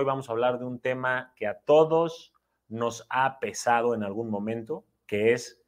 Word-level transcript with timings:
Hoy 0.00 0.06
vamos 0.06 0.30
a 0.30 0.32
hablar 0.32 0.58
de 0.58 0.64
un 0.64 0.80
tema 0.80 1.34
que 1.36 1.46
a 1.46 1.60
todos 1.60 2.32
nos 2.68 3.06
ha 3.10 3.38
pesado 3.38 3.94
en 3.94 4.02
algún 4.02 4.30
momento, 4.30 4.86
que 5.06 5.34
es 5.34 5.62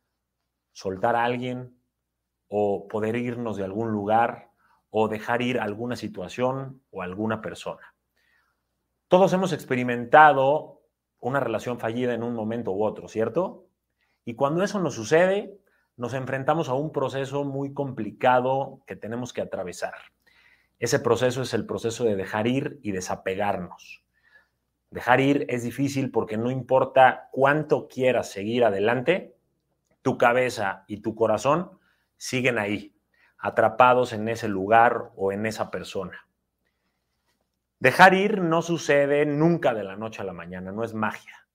soltar 0.72 1.16
a 1.16 1.24
alguien 1.24 1.76
o 2.48 2.88
poder 2.88 3.16
irnos 3.16 3.58
de 3.58 3.64
algún 3.64 3.92
lugar 3.92 4.48
o 4.88 5.08
dejar 5.08 5.42
ir 5.42 5.60
alguna 5.60 5.96
situación 5.96 6.80
o 6.90 7.02
alguna 7.02 7.42
persona. 7.42 7.94
Todos 9.08 9.34
hemos 9.34 9.52
experimentado 9.52 10.80
una 11.20 11.38
relación 11.38 11.78
fallida 11.78 12.14
en 12.14 12.22
un 12.22 12.34
momento 12.34 12.72
u 12.72 12.86
otro, 12.86 13.08
¿cierto? 13.08 13.66
Y 14.24 14.34
cuando 14.34 14.64
eso 14.64 14.80
nos 14.80 14.94
sucede, 14.94 15.60
nos 15.98 16.14
enfrentamos 16.14 16.70
a 16.70 16.72
un 16.72 16.90
proceso 16.90 17.44
muy 17.44 17.74
complicado 17.74 18.80
que 18.86 18.96
tenemos 18.96 19.34
que 19.34 19.42
atravesar. 19.42 19.92
Ese 20.78 21.00
proceso 21.00 21.42
es 21.42 21.52
el 21.52 21.66
proceso 21.66 22.04
de 22.04 22.16
dejar 22.16 22.46
ir 22.46 22.80
y 22.82 22.92
desapegarnos. 22.92 24.02
Dejar 24.92 25.20
ir 25.22 25.46
es 25.48 25.62
difícil 25.62 26.10
porque 26.10 26.36
no 26.36 26.50
importa 26.50 27.30
cuánto 27.32 27.88
quieras 27.88 28.30
seguir 28.30 28.62
adelante, 28.62 29.34
tu 30.02 30.18
cabeza 30.18 30.84
y 30.86 30.98
tu 30.98 31.14
corazón 31.14 31.78
siguen 32.18 32.58
ahí, 32.58 32.94
atrapados 33.38 34.12
en 34.12 34.28
ese 34.28 34.48
lugar 34.48 35.10
o 35.16 35.32
en 35.32 35.46
esa 35.46 35.70
persona. 35.70 36.28
Dejar 37.80 38.12
ir 38.12 38.42
no 38.42 38.60
sucede 38.60 39.24
nunca 39.24 39.72
de 39.72 39.82
la 39.82 39.96
noche 39.96 40.20
a 40.20 40.26
la 40.26 40.34
mañana, 40.34 40.72
no 40.72 40.84
es 40.84 40.92
magia, 40.92 41.48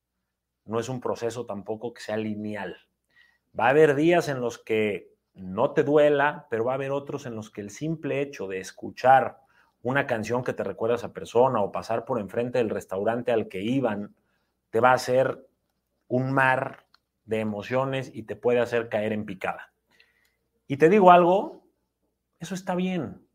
no 0.65 0.79
es 0.79 0.89
un 0.89 0.99
proceso 0.99 1.45
tampoco 1.45 1.93
que 1.93 2.01
sea 2.01 2.17
lineal. 2.17 2.75
Va 3.57 3.67
a 3.67 3.69
haber 3.69 3.93
días 3.93 4.29
en 4.29 4.41
los 4.41 4.57
que 4.57 5.13
no 5.35 5.73
te 5.73 5.83
duela, 5.83 6.47
pero 6.49 6.65
va 6.65 6.71
a 6.71 6.75
haber 6.75 6.89
otros 6.89 7.27
en 7.27 7.35
los 7.35 7.51
que 7.51 7.61
el 7.61 7.69
simple 7.69 8.19
hecho 8.19 8.47
de 8.47 8.61
escuchar 8.61 9.41
una 9.87 10.05
canción 10.05 10.43
que 10.43 10.51
te 10.51 10.65
recuerda 10.65 10.95
a 10.95 10.97
esa 10.97 11.13
persona 11.13 11.61
o 11.61 11.71
pasar 11.71 12.03
por 12.03 12.19
enfrente 12.19 12.57
del 12.57 12.69
restaurante 12.69 13.31
al 13.31 13.47
que 13.47 13.61
iban, 13.61 14.13
te 14.69 14.81
va 14.81 14.91
a 14.91 14.95
hacer 14.95 15.47
un 16.09 16.33
mar 16.33 16.87
de 17.23 17.39
emociones 17.39 18.11
y 18.13 18.23
te 18.23 18.35
puede 18.35 18.59
hacer 18.59 18.89
caer 18.89 19.13
en 19.13 19.25
picada. 19.25 19.71
Y 20.67 20.75
te 20.75 20.89
digo 20.89 21.09
algo, 21.09 21.63
eso 22.37 22.53
está 22.53 22.75
bien. 22.75 23.25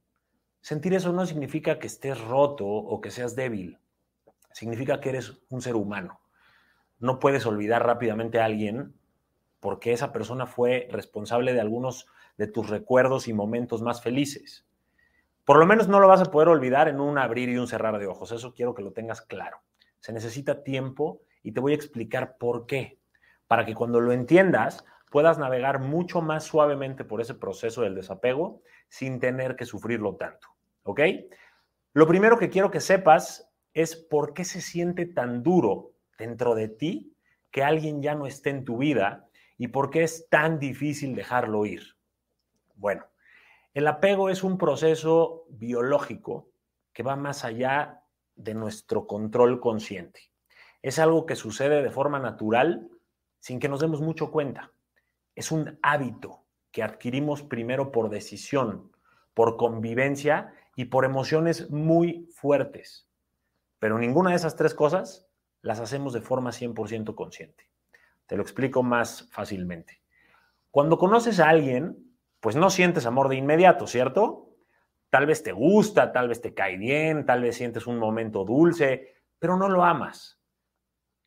Sentir 0.60 0.92
eso 0.92 1.10
no 1.14 1.24
significa 1.24 1.78
que 1.78 1.86
estés 1.86 2.20
roto 2.20 2.66
o 2.66 3.00
que 3.00 3.10
seas 3.10 3.34
débil. 3.34 3.78
Significa 4.52 5.00
que 5.00 5.08
eres 5.08 5.42
un 5.48 5.62
ser 5.62 5.74
humano. 5.74 6.20
No 6.98 7.18
puedes 7.18 7.46
olvidar 7.46 7.86
rápidamente 7.86 8.38
a 8.38 8.44
alguien 8.44 8.94
porque 9.58 9.94
esa 9.94 10.12
persona 10.12 10.44
fue 10.44 10.86
responsable 10.90 11.54
de 11.54 11.62
algunos 11.62 12.08
de 12.36 12.46
tus 12.46 12.68
recuerdos 12.68 13.26
y 13.26 13.32
momentos 13.32 13.80
más 13.80 14.02
felices. 14.02 14.66
Por 15.44 15.58
lo 15.58 15.66
menos 15.66 15.88
no 15.88 15.98
lo 15.98 16.08
vas 16.08 16.20
a 16.20 16.30
poder 16.30 16.48
olvidar 16.48 16.88
en 16.88 17.00
un 17.00 17.18
abrir 17.18 17.48
y 17.48 17.56
un 17.56 17.66
cerrar 17.66 17.98
de 17.98 18.06
ojos. 18.06 18.30
Eso 18.30 18.54
quiero 18.54 18.74
que 18.74 18.82
lo 18.82 18.92
tengas 18.92 19.22
claro. 19.22 19.62
Se 19.98 20.12
necesita 20.12 20.62
tiempo 20.62 21.22
y 21.42 21.52
te 21.52 21.60
voy 21.60 21.72
a 21.72 21.76
explicar 21.76 22.36
por 22.38 22.66
qué. 22.66 22.98
Para 23.48 23.64
que 23.64 23.74
cuando 23.74 24.00
lo 24.00 24.12
entiendas 24.12 24.84
puedas 25.10 25.38
navegar 25.38 25.80
mucho 25.80 26.22
más 26.22 26.44
suavemente 26.44 27.04
por 27.04 27.20
ese 27.20 27.34
proceso 27.34 27.82
del 27.82 27.94
desapego 27.94 28.62
sin 28.88 29.20
tener 29.20 29.56
que 29.56 29.66
sufrirlo 29.66 30.16
tanto. 30.16 30.48
¿Ok? 30.84 31.00
Lo 31.92 32.06
primero 32.06 32.38
que 32.38 32.48
quiero 32.48 32.70
que 32.70 32.80
sepas 32.80 33.50
es 33.74 33.96
por 33.96 34.34
qué 34.34 34.44
se 34.44 34.60
siente 34.60 35.06
tan 35.06 35.42
duro 35.42 35.92
dentro 36.18 36.54
de 36.54 36.68
ti 36.68 37.16
que 37.50 37.62
alguien 37.62 38.00
ya 38.00 38.14
no 38.14 38.26
esté 38.26 38.50
en 38.50 38.64
tu 38.64 38.78
vida 38.78 39.28
y 39.58 39.68
por 39.68 39.90
qué 39.90 40.02
es 40.02 40.28
tan 40.28 40.58
difícil 40.58 41.14
dejarlo 41.14 41.66
ir. 41.66 41.96
Bueno, 42.74 43.04
el 43.74 43.86
apego 43.86 44.28
es 44.28 44.42
un 44.42 44.58
proceso 44.58 45.46
biológico 45.48 46.50
que 46.92 47.02
va 47.02 47.16
más 47.16 47.44
allá 47.44 48.04
de 48.34 48.54
nuestro 48.54 49.06
control 49.06 49.60
consciente. 49.60 50.32
Es 50.82 50.98
algo 50.98 51.26
que 51.26 51.36
sucede 51.36 51.82
de 51.82 51.90
forma 51.90 52.18
natural 52.18 52.90
sin 53.38 53.58
que 53.58 53.68
nos 53.68 53.80
demos 53.80 54.00
mucho 54.00 54.30
cuenta. 54.30 54.72
Es 55.34 55.52
un 55.52 55.78
hábito 55.82 56.44
que 56.70 56.82
adquirimos 56.82 57.42
primero 57.42 57.92
por 57.92 58.10
decisión, 58.10 58.92
por 59.34 59.56
convivencia 59.56 60.52
y 60.76 60.86
por 60.86 61.04
emociones 61.04 61.70
muy 61.70 62.28
fuertes. 62.34 63.08
Pero 63.78 63.98
ninguna 63.98 64.30
de 64.30 64.36
esas 64.36 64.56
tres 64.56 64.74
cosas 64.74 65.28
las 65.62 65.80
hacemos 65.80 66.12
de 66.12 66.20
forma 66.20 66.50
100% 66.50 67.14
consciente. 67.14 67.70
Te 68.26 68.36
lo 68.36 68.42
explico 68.42 68.82
más 68.82 69.28
fácilmente. 69.30 70.02
Cuando 70.70 70.98
conoces 70.98 71.40
a 71.40 71.48
alguien, 71.48 72.11
pues 72.42 72.56
no 72.56 72.70
sientes 72.70 73.06
amor 73.06 73.28
de 73.28 73.36
inmediato, 73.36 73.86
¿cierto? 73.86 74.48
Tal 75.10 75.26
vez 75.26 75.44
te 75.44 75.52
gusta, 75.52 76.10
tal 76.10 76.26
vez 76.26 76.40
te 76.40 76.54
cae 76.54 76.76
bien, 76.76 77.24
tal 77.24 77.40
vez 77.40 77.56
sientes 77.56 77.86
un 77.86 77.98
momento 78.00 78.44
dulce, 78.44 79.14
pero 79.38 79.56
no 79.56 79.68
lo 79.68 79.84
amas. 79.84 80.40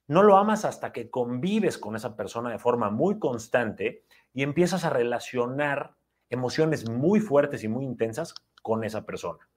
No 0.08 0.24
lo 0.24 0.36
amas 0.36 0.66
hasta 0.66 0.92
que 0.92 1.10
convives 1.10 1.78
con 1.78 1.96
esa 1.96 2.18
persona 2.18 2.52
de 2.52 2.60
forma 2.60 2.90
muy 2.90 3.18
constante 3.18 4.04
y 4.34 4.44
empiezas 4.44 4.84
a 4.84 4.90
relacionar 4.90 5.96
emociones 6.30 6.90
muy 6.90 7.22
fuertes 7.22 7.64
y 7.64 7.70
muy 7.70 7.86
intensas 7.86 8.36
con 8.62 8.84
esa 8.84 9.06
persona. 9.06 9.50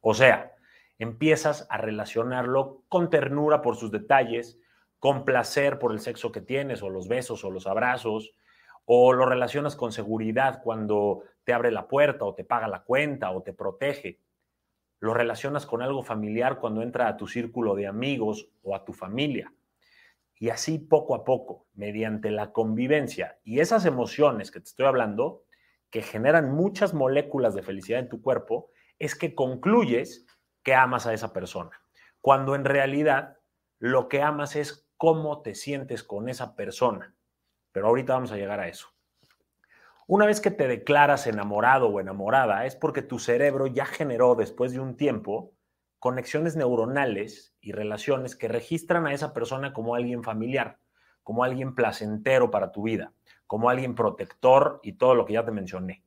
O 0.00 0.12
sea, 0.12 0.56
empiezas 0.98 1.68
a 1.70 1.76
relacionarlo 1.76 2.82
con 2.88 3.10
ternura 3.10 3.62
por 3.62 3.76
sus 3.76 3.92
detalles, 3.92 4.58
con 4.98 5.24
placer 5.24 5.78
por 5.78 5.92
el 5.92 6.00
sexo 6.00 6.32
que 6.32 6.40
tienes 6.40 6.82
o 6.82 6.90
los 6.90 7.06
besos 7.06 7.44
o 7.44 7.50
los 7.52 7.68
abrazos, 7.68 8.34
o 8.84 9.12
lo 9.12 9.26
relacionas 9.26 9.76
con 9.76 9.92
seguridad 9.92 10.60
cuando 10.62 11.22
te 11.44 11.52
abre 11.52 11.70
la 11.70 11.88
puerta 11.88 12.24
o 12.24 12.34
te 12.34 12.44
paga 12.44 12.68
la 12.68 12.82
cuenta 12.82 13.30
o 13.30 13.42
te 13.42 13.52
protege. 13.52 14.20
Lo 14.98 15.14
relacionas 15.14 15.66
con 15.66 15.82
algo 15.82 16.02
familiar 16.02 16.58
cuando 16.58 16.82
entra 16.82 17.08
a 17.08 17.16
tu 17.16 17.26
círculo 17.26 17.74
de 17.74 17.86
amigos 17.86 18.50
o 18.62 18.74
a 18.74 18.84
tu 18.84 18.92
familia. 18.92 19.52
Y 20.38 20.48
así 20.50 20.78
poco 20.78 21.14
a 21.14 21.24
poco, 21.24 21.66
mediante 21.74 22.30
la 22.30 22.52
convivencia 22.52 23.38
y 23.44 23.60
esas 23.60 23.84
emociones 23.84 24.50
que 24.50 24.60
te 24.60 24.66
estoy 24.66 24.86
hablando, 24.86 25.44
que 25.90 26.02
generan 26.02 26.52
muchas 26.52 26.94
moléculas 26.94 27.54
de 27.54 27.62
felicidad 27.62 28.00
en 28.00 28.08
tu 28.08 28.22
cuerpo, 28.22 28.70
es 28.98 29.14
que 29.14 29.34
concluyes 29.34 30.26
que 30.62 30.74
amas 30.74 31.06
a 31.06 31.12
esa 31.12 31.32
persona. 31.32 31.82
Cuando 32.20 32.54
en 32.54 32.64
realidad 32.64 33.38
lo 33.78 34.08
que 34.08 34.22
amas 34.22 34.56
es 34.56 34.88
cómo 34.96 35.42
te 35.42 35.54
sientes 35.54 36.02
con 36.02 36.28
esa 36.28 36.54
persona 36.54 37.14
pero 37.72 37.88
ahorita 37.88 38.14
vamos 38.14 38.32
a 38.32 38.36
llegar 38.36 38.60
a 38.60 38.68
eso. 38.68 38.88
Una 40.06 40.26
vez 40.26 40.40
que 40.40 40.50
te 40.50 40.66
declaras 40.66 41.26
enamorado 41.26 41.88
o 41.88 42.00
enamorada, 42.00 42.66
es 42.66 42.74
porque 42.74 43.02
tu 43.02 43.18
cerebro 43.18 43.68
ya 43.68 43.86
generó 43.86 44.34
después 44.34 44.72
de 44.72 44.80
un 44.80 44.96
tiempo 44.96 45.52
conexiones 46.00 46.56
neuronales 46.56 47.54
y 47.60 47.72
relaciones 47.72 48.34
que 48.34 48.48
registran 48.48 49.06
a 49.06 49.12
esa 49.12 49.32
persona 49.32 49.72
como 49.72 49.94
alguien 49.94 50.24
familiar, 50.24 50.78
como 51.22 51.44
alguien 51.44 51.74
placentero 51.74 52.50
para 52.50 52.72
tu 52.72 52.82
vida, 52.82 53.12
como 53.46 53.70
alguien 53.70 53.94
protector 53.94 54.80
y 54.82 54.94
todo 54.94 55.14
lo 55.14 55.26
que 55.26 55.34
ya 55.34 55.44
te 55.44 55.52
mencioné. 55.52 56.02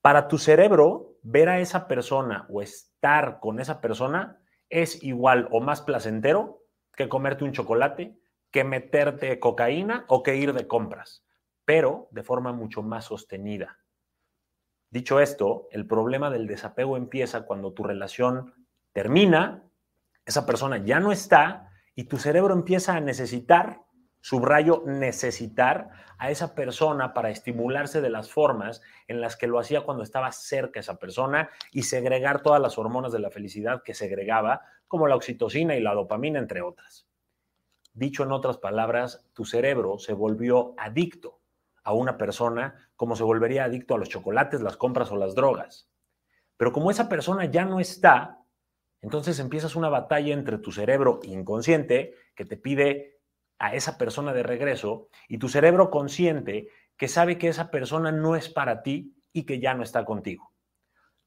Para 0.00 0.28
tu 0.28 0.38
cerebro, 0.38 1.16
ver 1.22 1.48
a 1.48 1.58
esa 1.58 1.88
persona 1.88 2.46
o 2.50 2.62
estar 2.62 3.40
con 3.40 3.58
esa 3.58 3.80
persona 3.80 4.40
es 4.68 5.02
igual 5.02 5.48
o 5.50 5.60
más 5.60 5.80
placentero 5.80 6.62
que 6.94 7.08
comerte 7.08 7.44
un 7.44 7.52
chocolate, 7.52 8.16
que 8.50 8.64
meterte 8.64 9.38
cocaína 9.40 10.04
o 10.08 10.22
que 10.22 10.36
ir 10.36 10.52
de 10.52 10.66
compras, 10.66 11.24
pero 11.64 12.08
de 12.10 12.22
forma 12.22 12.52
mucho 12.52 12.82
más 12.82 13.06
sostenida. 13.06 13.78
Dicho 14.90 15.20
esto, 15.20 15.68
el 15.70 15.86
problema 15.86 16.30
del 16.30 16.46
desapego 16.46 16.96
empieza 16.96 17.44
cuando 17.44 17.72
tu 17.72 17.82
relación 17.82 18.54
termina, 18.92 19.64
esa 20.24 20.46
persona 20.46 20.78
ya 20.78 20.98
no 20.98 21.12
está 21.12 21.70
y 21.94 22.04
tu 22.04 22.16
cerebro 22.16 22.54
empieza 22.54 22.94
a 22.94 23.00
necesitar, 23.00 23.82
subrayo, 24.20 24.82
necesitar 24.86 25.90
a 26.18 26.30
esa 26.30 26.54
persona 26.54 27.12
para 27.12 27.30
estimularse 27.30 28.00
de 28.00 28.10
las 28.10 28.30
formas 28.30 28.82
en 29.06 29.20
las 29.20 29.36
que 29.36 29.46
lo 29.46 29.58
hacía 29.58 29.82
cuando 29.82 30.02
estaba 30.02 30.32
cerca 30.32 30.80
esa 30.80 30.98
persona 30.98 31.50
y 31.70 31.82
segregar 31.82 32.42
todas 32.42 32.60
las 32.60 32.78
hormonas 32.78 33.12
de 33.12 33.20
la 33.20 33.30
felicidad 33.30 33.82
que 33.82 33.94
segregaba, 33.94 34.62
como 34.86 35.06
la 35.06 35.16
oxitocina 35.16 35.76
y 35.76 35.80
la 35.80 35.94
dopamina, 35.94 36.38
entre 36.38 36.62
otras. 36.62 37.07
Dicho 37.98 38.22
en 38.22 38.30
otras 38.30 38.58
palabras, 38.58 39.26
tu 39.32 39.44
cerebro 39.44 39.98
se 39.98 40.12
volvió 40.12 40.72
adicto 40.78 41.40
a 41.82 41.92
una 41.92 42.16
persona 42.16 42.88
como 42.94 43.16
se 43.16 43.24
volvería 43.24 43.64
adicto 43.64 43.96
a 43.96 43.98
los 43.98 44.08
chocolates, 44.08 44.60
las 44.60 44.76
compras 44.76 45.10
o 45.10 45.16
las 45.16 45.34
drogas. 45.34 45.90
Pero 46.56 46.72
como 46.72 46.92
esa 46.92 47.08
persona 47.08 47.46
ya 47.46 47.64
no 47.64 47.80
está, 47.80 48.38
entonces 49.02 49.40
empiezas 49.40 49.74
una 49.74 49.88
batalla 49.88 50.32
entre 50.32 50.58
tu 50.58 50.70
cerebro 50.70 51.18
inconsciente 51.24 52.14
que 52.36 52.44
te 52.44 52.56
pide 52.56 53.18
a 53.58 53.74
esa 53.74 53.98
persona 53.98 54.32
de 54.32 54.44
regreso 54.44 55.08
y 55.26 55.38
tu 55.38 55.48
cerebro 55.48 55.90
consciente 55.90 56.68
que 56.96 57.08
sabe 57.08 57.36
que 57.36 57.48
esa 57.48 57.68
persona 57.68 58.12
no 58.12 58.36
es 58.36 58.48
para 58.48 58.84
ti 58.84 59.16
y 59.32 59.42
que 59.42 59.58
ya 59.58 59.74
no 59.74 59.82
está 59.82 60.04
contigo. 60.04 60.52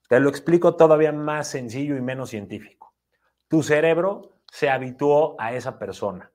Te 0.08 0.22
lo 0.22 0.30
explico 0.30 0.78
todavía 0.78 1.12
más 1.12 1.50
sencillo 1.50 1.98
y 1.98 2.02
menos 2.02 2.30
científico. 2.30 2.94
Tu 3.50 3.62
cerebro 3.62 4.38
se 4.50 4.70
habituó 4.70 5.36
a 5.38 5.54
esa 5.54 5.78
persona 5.78 6.32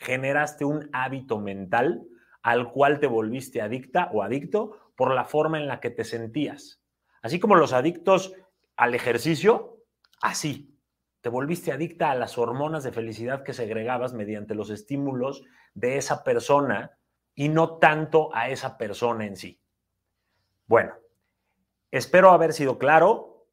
generaste 0.00 0.64
un 0.64 0.88
hábito 0.92 1.38
mental 1.38 2.06
al 2.42 2.70
cual 2.70 3.00
te 3.00 3.06
volviste 3.06 3.60
adicta 3.60 4.10
o 4.12 4.22
adicto 4.22 4.92
por 4.96 5.12
la 5.12 5.24
forma 5.24 5.58
en 5.58 5.66
la 5.66 5.80
que 5.80 5.90
te 5.90 6.04
sentías. 6.04 6.80
Así 7.22 7.38
como 7.40 7.56
los 7.56 7.72
adictos 7.72 8.32
al 8.76 8.94
ejercicio, 8.94 9.82
así. 10.20 10.74
te 11.20 11.28
volviste 11.28 11.72
adicta 11.72 12.10
a 12.10 12.14
las 12.14 12.38
hormonas 12.38 12.84
de 12.84 12.92
felicidad 12.92 13.42
que 13.42 13.52
segregabas 13.52 14.14
mediante 14.14 14.54
los 14.54 14.70
estímulos 14.70 15.44
de 15.74 15.96
esa 15.96 16.22
persona 16.22 16.96
y 17.34 17.48
no 17.48 17.78
tanto 17.78 18.34
a 18.34 18.48
esa 18.50 18.78
persona 18.78 19.26
en 19.26 19.36
sí. 19.36 19.60
Bueno, 20.66 20.94
espero 21.90 22.30
haber 22.30 22.52
sido 22.52 22.78
claro 22.78 23.46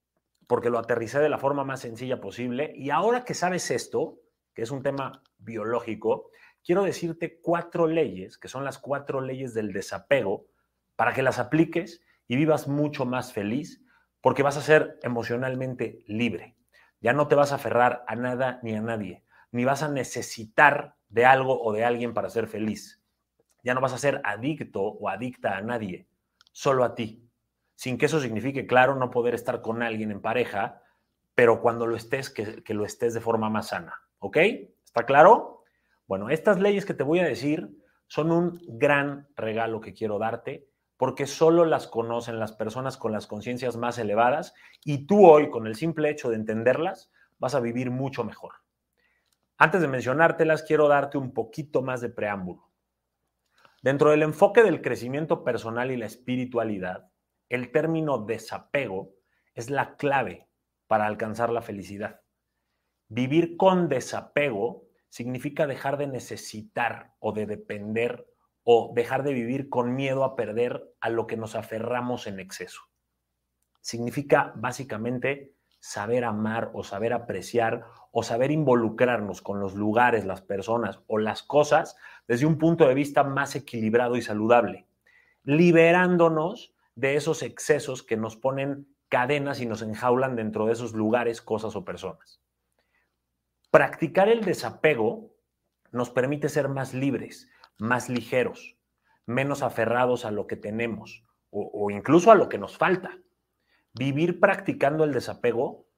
porque 0.48 0.70
lo 0.70 0.78
aterricé 0.78 1.20
de 1.20 1.30
la 1.30 1.40
forma 1.40 1.64
más 1.64 1.82
sencilla 1.82 2.22
posible 2.22 2.72
y 2.76 2.92
ahora 2.92 3.26
que 3.26 3.34
sabes 3.34 3.72
esto, 3.72 4.20
que 4.56 4.64
es 4.64 4.72
un 4.72 4.82
tema 4.82 5.22
biológico, 5.38 6.32
quiero 6.64 6.84
decirte 6.84 7.40
cuatro 7.42 7.88
leyes, 7.88 8.38
que 8.38 8.48
son 8.48 8.64
las 8.64 8.80
cuatro 8.80 9.22
leyes 9.22 9.54
del 9.54 9.74
desapego, 9.74 10.48
para 10.96 11.14
que 11.14 11.22
las 11.22 11.38
apliques 11.38 12.02
y 12.28 12.38
vivas 12.38 12.68
mucho 12.68 13.06
más 13.06 13.34
feliz, 13.34 13.84
porque 14.22 14.44
vas 14.44 14.58
a 14.58 14.62
ser 14.62 14.98
emocionalmente 15.04 16.04
libre. 16.08 16.56
Ya 17.02 17.14
no 17.14 17.28
te 17.28 17.36
vas 17.36 17.52
a 17.52 17.56
aferrar 17.56 18.04
a 18.08 18.16
nada 18.16 18.60
ni 18.64 18.74
a 18.74 18.82
nadie, 18.82 19.24
ni 19.52 19.66
vas 19.66 19.84
a 19.84 19.90
necesitar 19.90 20.96
de 21.10 21.26
algo 21.26 21.62
o 21.62 21.74
de 21.74 21.86
alguien 21.86 22.14
para 22.14 22.30
ser 22.30 22.48
feliz. 22.48 23.04
Ya 23.62 23.74
no 23.74 23.82
vas 23.82 23.94
a 23.94 23.98
ser 23.98 24.22
adicto 24.24 24.82
o 24.82 25.10
adicta 25.10 25.58
a 25.58 25.62
nadie, 25.62 26.08
solo 26.52 26.84
a 26.84 26.96
ti. 26.96 27.30
Sin 27.76 27.98
que 27.98 28.06
eso 28.06 28.22
signifique, 28.22 28.66
claro, 28.66 28.96
no 28.96 29.12
poder 29.12 29.36
estar 29.36 29.62
con 29.62 29.84
alguien 29.84 30.12
en 30.12 30.22
pareja, 30.22 30.82
pero 31.36 31.62
cuando 31.62 31.86
lo 31.86 31.98
estés, 31.98 32.30
que, 32.30 32.64
que 32.64 32.74
lo 32.74 32.86
estés 32.86 33.14
de 33.14 33.22
forma 33.22 33.50
más 33.50 33.68
sana. 33.68 34.05
¿Ok? 34.26 34.38
¿Está 34.84 35.06
claro? 35.06 35.62
Bueno, 36.08 36.32
estas 36.32 36.60
leyes 36.60 36.84
que 36.84 36.96
te 36.96 37.04
voy 37.04 37.20
a 37.20 37.26
decir 37.26 37.70
son 38.08 38.32
un 38.32 38.60
gran 38.68 39.28
regalo 39.36 39.82
que 39.82 39.94
quiero 39.94 40.18
darte 40.18 40.68
porque 40.98 41.28
solo 41.28 41.64
las 41.64 41.86
conocen 41.86 42.40
las 42.40 42.52
personas 42.52 42.98
con 42.98 43.12
las 43.12 43.28
conciencias 43.28 43.78
más 43.78 44.00
elevadas 44.00 44.56
y 44.84 45.06
tú 45.06 45.28
hoy, 45.28 45.52
con 45.52 45.68
el 45.68 45.76
simple 45.76 46.10
hecho 46.10 46.32
de 46.32 46.38
entenderlas, 46.38 47.12
vas 47.38 47.54
a 47.54 47.60
vivir 47.60 47.92
mucho 47.92 48.24
mejor. 48.24 48.54
Antes 49.60 49.82
de 49.82 49.88
mencionártelas, 49.88 50.64
quiero 50.64 50.88
darte 50.88 51.20
un 51.20 51.32
poquito 51.32 51.84
más 51.84 52.02
de 52.02 52.10
preámbulo. 52.10 52.72
Dentro 53.84 54.10
del 54.10 54.24
enfoque 54.24 54.64
del 54.64 54.82
crecimiento 54.82 55.44
personal 55.44 55.92
y 55.92 55.98
la 55.98 56.08
espiritualidad, 56.08 57.12
el 57.48 57.72
término 57.72 58.26
desapego 58.26 59.14
es 59.54 59.70
la 59.70 59.98
clave 59.98 60.48
para 60.88 61.06
alcanzar 61.06 61.52
la 61.52 61.62
felicidad. 61.62 62.25
Vivir 63.16 63.56
con 63.56 63.88
desapego 63.88 64.84
significa 65.08 65.68
dejar 65.68 65.96
de 65.96 66.06
necesitar 66.06 67.14
o 67.20 67.32
de 67.32 67.46
depender 67.46 68.28
o 68.66 68.92
dejar 68.94 69.24
de 69.24 69.32
vivir 69.32 69.70
con 69.70 69.96
miedo 69.96 70.26
a 70.26 70.36
perder 70.36 70.84
a 71.00 71.10
lo 71.10 71.26
que 71.26 71.38
nos 71.38 71.56
aferramos 71.56 72.28
en 72.28 72.42
exceso. 72.42 72.82
Significa 73.80 74.52
básicamente 74.58 75.54
saber 75.80 76.26
amar 76.26 76.72
o 76.74 76.84
saber 76.84 77.14
apreciar 77.14 77.86
o 78.12 78.22
saber 78.22 78.52
involucrarnos 78.52 79.42
con 79.42 79.62
los 79.62 79.76
lugares, 79.76 80.26
las 80.26 80.42
personas 80.42 81.00
o 81.08 81.18
las 81.18 81.42
cosas 81.42 81.96
desde 82.28 82.46
un 82.46 82.58
punto 82.58 82.86
de 82.86 82.96
vista 82.96 83.24
más 83.24 83.56
equilibrado 83.56 84.18
y 84.18 84.24
saludable, 84.24 84.88
liberándonos 85.46 86.76
de 86.96 87.16
esos 87.16 87.44
excesos 87.44 88.04
que 88.04 88.18
nos 88.18 88.36
ponen 88.36 88.94
cadenas 89.08 89.62
y 89.62 89.66
nos 89.68 89.82
enjaulan 89.82 90.36
dentro 90.36 90.66
de 90.66 90.74
esos 90.74 90.92
lugares, 90.92 91.42
cosas 91.42 91.78
o 91.78 91.86
personas. 91.86 92.42
Practicar 93.76 94.30
el 94.30 94.46
desapego 94.46 95.36
nos 95.92 96.10
permite 96.10 96.48
ser 96.48 96.70
más 96.70 96.94
libres, 96.94 97.50
más 97.78 98.08
ligeros, 98.08 98.78
menos 99.26 99.64
aferrados 99.64 100.24
a 100.24 100.32
lo 100.32 100.48
que 100.48 100.56
tenemos 100.56 101.26
o, 101.50 101.92
incluso 101.92 102.32
a 102.32 102.36
lo 102.36 102.48
que 102.48 102.58
nos 102.58 102.78
falta. 102.78 103.20
Vivir 103.92 104.40
practicando 104.40 105.04
el 105.04 105.12
desapego 105.12 105.90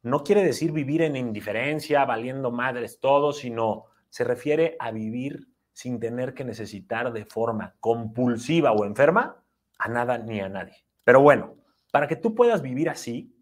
no 0.00 0.24
quiere 0.24 0.42
decir 0.42 0.72
vivir 0.72 1.02
en 1.02 1.14
indiferencia, 1.14 2.06
valiendo 2.06 2.50
madres 2.50 3.00
todo, 3.00 3.34
sino 3.34 3.84
se 4.08 4.24
refiere 4.24 4.76
a 4.80 4.90
vivir 4.90 5.48
sin 5.74 6.00
tener 6.00 6.32
que 6.32 6.46
necesitar 6.46 7.12
de 7.12 7.26
forma 7.26 7.76
compulsiva 7.80 8.72
o 8.72 8.86
enferma 8.86 9.44
a 9.78 9.88
nada 9.90 10.16
ni 10.16 10.40
a 10.40 10.48
nadie. 10.48 10.86
Pero 11.04 11.20
bueno, 11.20 11.58
para 11.92 12.08
que 12.08 12.16
tú 12.16 12.34
puedas 12.34 12.62
vivir 12.62 12.88
así, 12.88 13.36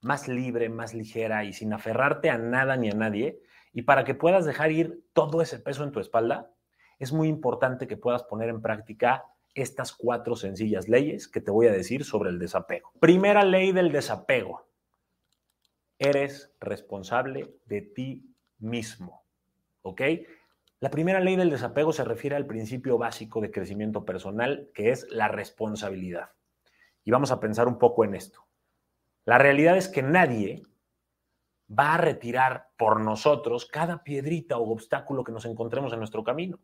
más 0.00 0.28
libre, 0.28 0.68
más 0.68 0.94
ligera 0.94 1.44
y 1.44 1.52
sin 1.52 1.72
aferrarte 1.72 2.30
a 2.30 2.38
nada 2.38 2.76
ni 2.76 2.90
a 2.90 2.94
nadie, 2.94 3.40
y 3.72 3.82
para 3.82 4.04
que 4.04 4.14
puedas 4.14 4.44
dejar 4.44 4.72
ir 4.72 5.04
todo 5.12 5.42
ese 5.42 5.58
peso 5.58 5.84
en 5.84 5.92
tu 5.92 6.00
espalda, 6.00 6.50
es 6.98 7.12
muy 7.12 7.28
importante 7.28 7.86
que 7.86 7.96
puedas 7.96 8.24
poner 8.24 8.48
en 8.48 8.60
práctica 8.60 9.24
estas 9.54 9.92
cuatro 9.92 10.36
sencillas 10.36 10.88
leyes 10.88 11.28
que 11.28 11.40
te 11.40 11.50
voy 11.50 11.66
a 11.66 11.72
decir 11.72 12.04
sobre 12.04 12.30
el 12.30 12.38
desapego. 12.38 12.92
Primera 13.00 13.44
ley 13.44 13.72
del 13.72 13.90
desapego. 13.92 14.66
Eres 15.98 16.52
responsable 16.60 17.54
de 17.66 17.82
ti 17.82 18.34
mismo. 18.58 19.22
¿Ok? 19.82 20.02
La 20.80 20.90
primera 20.90 21.20
ley 21.20 21.36
del 21.36 21.50
desapego 21.50 21.92
se 21.92 22.04
refiere 22.04 22.36
al 22.36 22.46
principio 22.46 22.96
básico 22.96 23.40
de 23.40 23.50
crecimiento 23.50 24.04
personal, 24.04 24.70
que 24.74 24.90
es 24.90 25.06
la 25.10 25.28
responsabilidad. 25.28 26.30
Y 27.04 27.10
vamos 27.10 27.30
a 27.32 27.40
pensar 27.40 27.68
un 27.68 27.78
poco 27.78 28.04
en 28.04 28.14
esto. 28.14 28.46
La 29.24 29.38
realidad 29.38 29.76
es 29.76 29.88
que 29.88 30.02
nadie 30.02 30.62
va 31.70 31.94
a 31.94 31.98
retirar 31.98 32.70
por 32.76 33.00
nosotros 33.00 33.66
cada 33.66 34.02
piedrita 34.02 34.58
o 34.58 34.72
obstáculo 34.72 35.24
que 35.24 35.32
nos 35.32 35.44
encontremos 35.44 35.92
en 35.92 35.98
nuestro 35.98 36.24
camino 36.24 36.58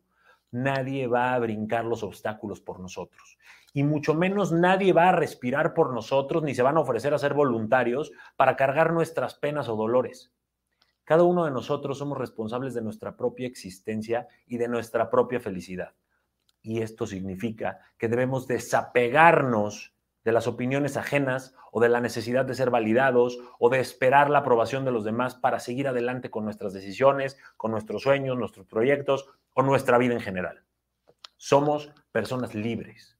nadie 0.50 1.06
va 1.06 1.35
a 1.35 1.38
brincar 1.38 1.85
los 1.85 2.03
obstáculos 2.03 2.61
por 2.61 2.81
nosotros. 2.81 3.38
Y 3.73 3.82
mucho 3.82 4.14
menos 4.14 4.53
nadie 4.53 4.93
va 4.93 5.11
a 5.11 5.12
respirar 5.12 5.75
por 5.75 5.93
nosotros 5.93 6.43
ni 6.43 6.55
se 6.55 6.62
van 6.62 6.76
a 6.76 6.81
ofrecer 6.81 7.12
a 7.14 7.19
ser 7.19 7.35
voluntarios 7.35 8.12
para 8.37 8.56
cargar 8.56 8.93
nuestras 8.93 9.35
penas 9.35 9.69
o 9.69 9.76
dolores. 9.76 10.32
Cada 11.05 11.23
uno 11.23 11.44
de 11.44 11.50
nosotros 11.50 11.99
somos 11.99 12.19
responsables 12.19 12.75
de 12.75 12.82
nuestra 12.82 13.17
propia 13.17 13.47
existencia 13.47 14.26
y 14.47 14.56
de 14.56 14.69
nuestra 14.69 15.11
propia 15.11 15.41
felicidad. 15.41 15.94
Y 16.62 16.82
esto 16.82 17.06
significa 17.06 17.79
que 17.97 18.08
debemos 18.08 18.49
desapegarnos 18.49 19.94
de 20.26 20.32
las 20.32 20.49
opiniones 20.49 20.96
ajenas 20.96 21.55
o 21.70 21.81
de 21.81 21.88
la 21.88 22.00
necesidad 22.00 22.44
de 22.44 22.56
ser 22.56 22.69
validados 22.69 23.38
o 23.61 23.70
de 23.70 23.78
esperar 23.78 24.28
la 24.28 24.40
aprobación 24.40 24.84
de 24.84 24.90
los 24.90 25.05
demás 25.05 25.37
para 25.37 25.61
seguir 25.61 25.87
adelante 25.87 26.32
con 26.32 26.44
nuestras 26.44 26.73
decisiones, 26.73 27.38
con 27.56 27.70
nuestros 27.70 28.02
sueños, 28.02 28.37
nuestros 28.37 28.67
proyectos 28.67 29.31
o 29.52 29.62
nuestra 29.62 29.99
vida 29.99 30.14
en 30.14 30.20
general. 30.20 30.64
Somos 31.37 31.93
personas 32.11 32.56
libres 32.56 33.17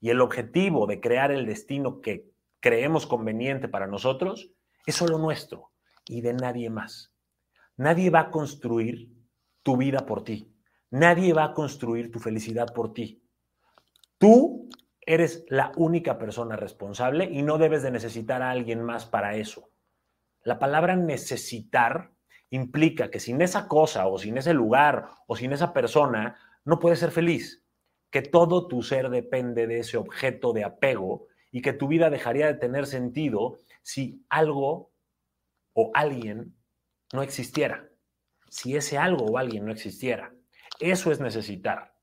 y 0.00 0.10
el 0.10 0.20
objetivo 0.20 0.88
de 0.88 1.00
crear 1.00 1.30
el 1.30 1.46
destino 1.46 2.00
que 2.00 2.28
creemos 2.58 3.06
conveniente 3.06 3.68
para 3.68 3.86
nosotros 3.86 4.50
es 4.86 4.96
solo 4.96 5.18
nuestro 5.18 5.70
y 6.04 6.20
de 6.20 6.32
nadie 6.32 6.68
más. 6.68 7.14
Nadie 7.76 8.10
va 8.10 8.22
a 8.22 8.30
construir 8.32 9.08
tu 9.62 9.76
vida 9.76 10.04
por 10.04 10.24
ti. 10.24 10.52
Nadie 10.90 11.32
va 11.32 11.44
a 11.44 11.54
construir 11.54 12.10
tu 12.10 12.18
felicidad 12.18 12.74
por 12.74 12.92
ti. 12.92 13.22
Tú 14.18 14.68
eres 15.14 15.44
la 15.48 15.72
única 15.76 16.18
persona 16.18 16.56
responsable 16.56 17.24
y 17.24 17.42
no 17.42 17.58
debes 17.58 17.82
de 17.82 17.90
necesitar 17.90 18.42
a 18.42 18.50
alguien 18.50 18.82
más 18.82 19.06
para 19.06 19.36
eso. 19.36 19.70
La 20.42 20.58
palabra 20.58 20.94
necesitar 20.94 22.12
implica 22.50 23.10
que 23.10 23.20
sin 23.20 23.42
esa 23.42 23.66
cosa 23.66 24.06
o 24.06 24.18
sin 24.18 24.38
ese 24.38 24.54
lugar 24.54 25.08
o 25.26 25.36
sin 25.36 25.52
esa 25.52 25.72
persona 25.72 26.36
no 26.64 26.78
puedes 26.78 27.00
ser 27.00 27.10
feliz, 27.10 27.64
que 28.10 28.22
todo 28.22 28.68
tu 28.68 28.82
ser 28.82 29.10
depende 29.10 29.66
de 29.66 29.80
ese 29.80 29.96
objeto 29.96 30.52
de 30.52 30.64
apego 30.64 31.26
y 31.50 31.62
que 31.62 31.72
tu 31.72 31.88
vida 31.88 32.08
dejaría 32.10 32.46
de 32.46 32.54
tener 32.54 32.86
sentido 32.86 33.58
si 33.82 34.24
algo 34.28 34.92
o 35.72 35.90
alguien 35.94 36.56
no 37.12 37.22
existiera, 37.22 37.88
si 38.48 38.76
ese 38.76 38.98
algo 38.98 39.24
o 39.24 39.38
alguien 39.38 39.64
no 39.64 39.72
existiera. 39.72 40.32
Eso 40.78 41.10
es 41.10 41.20
necesitar. 41.20 41.94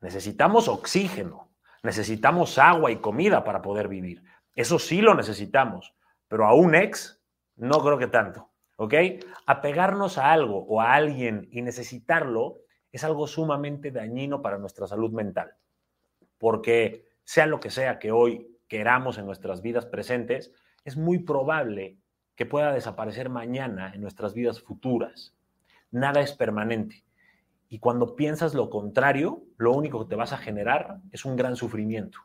Necesitamos 0.00 0.68
oxígeno, 0.68 1.45
Necesitamos 1.86 2.58
agua 2.58 2.90
y 2.90 2.96
comida 2.96 3.44
para 3.44 3.62
poder 3.62 3.86
vivir. 3.86 4.24
Eso 4.56 4.80
sí 4.80 5.00
lo 5.00 5.14
necesitamos, 5.14 5.94
pero 6.26 6.44
a 6.44 6.52
un 6.52 6.74
ex 6.74 7.22
no 7.54 7.78
creo 7.78 7.96
que 7.96 8.08
tanto. 8.08 8.50
¿Ok? 8.74 8.94
Apegarnos 9.46 10.18
a 10.18 10.32
algo 10.32 10.66
o 10.66 10.80
a 10.80 10.94
alguien 10.94 11.46
y 11.52 11.62
necesitarlo 11.62 12.58
es 12.90 13.04
algo 13.04 13.28
sumamente 13.28 13.92
dañino 13.92 14.42
para 14.42 14.58
nuestra 14.58 14.88
salud 14.88 15.12
mental. 15.12 15.52
Porque 16.38 17.06
sea 17.22 17.46
lo 17.46 17.60
que 17.60 17.70
sea 17.70 18.00
que 18.00 18.10
hoy 18.10 18.58
queramos 18.66 19.16
en 19.18 19.26
nuestras 19.26 19.62
vidas 19.62 19.86
presentes, 19.86 20.52
es 20.82 20.96
muy 20.96 21.20
probable 21.20 21.98
que 22.34 22.46
pueda 22.46 22.72
desaparecer 22.72 23.28
mañana 23.28 23.92
en 23.94 24.00
nuestras 24.00 24.34
vidas 24.34 24.60
futuras. 24.60 25.36
Nada 25.92 26.20
es 26.20 26.32
permanente. 26.32 27.05
Y 27.76 27.78
cuando 27.78 28.16
piensas 28.16 28.54
lo 28.54 28.70
contrario, 28.70 29.44
lo 29.58 29.74
único 29.74 29.98
que 29.98 30.08
te 30.08 30.16
vas 30.16 30.32
a 30.32 30.38
generar 30.38 31.02
es 31.12 31.26
un 31.26 31.36
gran 31.36 31.56
sufrimiento. 31.56 32.20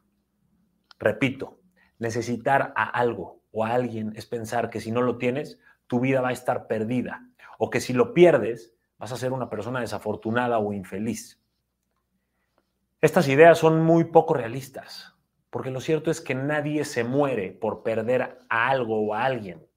Repito, 0.97 1.59
necesitar 1.99 2.71
a 2.73 2.85
algo 2.85 3.41
o 3.51 3.65
a 3.65 3.73
alguien 3.73 4.13
es 4.15 4.25
pensar 4.25 4.69
que 4.69 4.79
si 4.79 4.93
no 4.93 5.01
lo 5.01 5.17
tienes, 5.17 5.59
tu 5.87 5.99
vida 5.99 6.21
va 6.21 6.29
a 6.29 6.31
estar 6.31 6.67
perdida 6.67 7.27
o 7.57 7.69
que 7.69 7.81
si 7.81 7.91
lo 7.91 8.13
pierdes, 8.13 8.73
vas 8.97 9.11
a 9.11 9.17
ser 9.17 9.33
una 9.33 9.49
persona 9.49 9.81
desafortunada 9.81 10.57
o 10.57 10.71
infeliz. 10.71 11.43
Estas 13.01 13.27
ideas 13.27 13.57
son 13.57 13.81
muy 13.81 14.05
poco 14.05 14.33
realistas, 14.33 15.17
porque 15.49 15.69
lo 15.69 15.81
cierto 15.81 16.11
es 16.11 16.21
que 16.21 16.33
nadie 16.33 16.85
se 16.85 17.03
muere 17.03 17.51
por 17.51 17.83
perder 17.83 18.39
a 18.47 18.69
algo 18.69 19.05
o 19.05 19.13
a 19.13 19.25
alguien. 19.25 19.67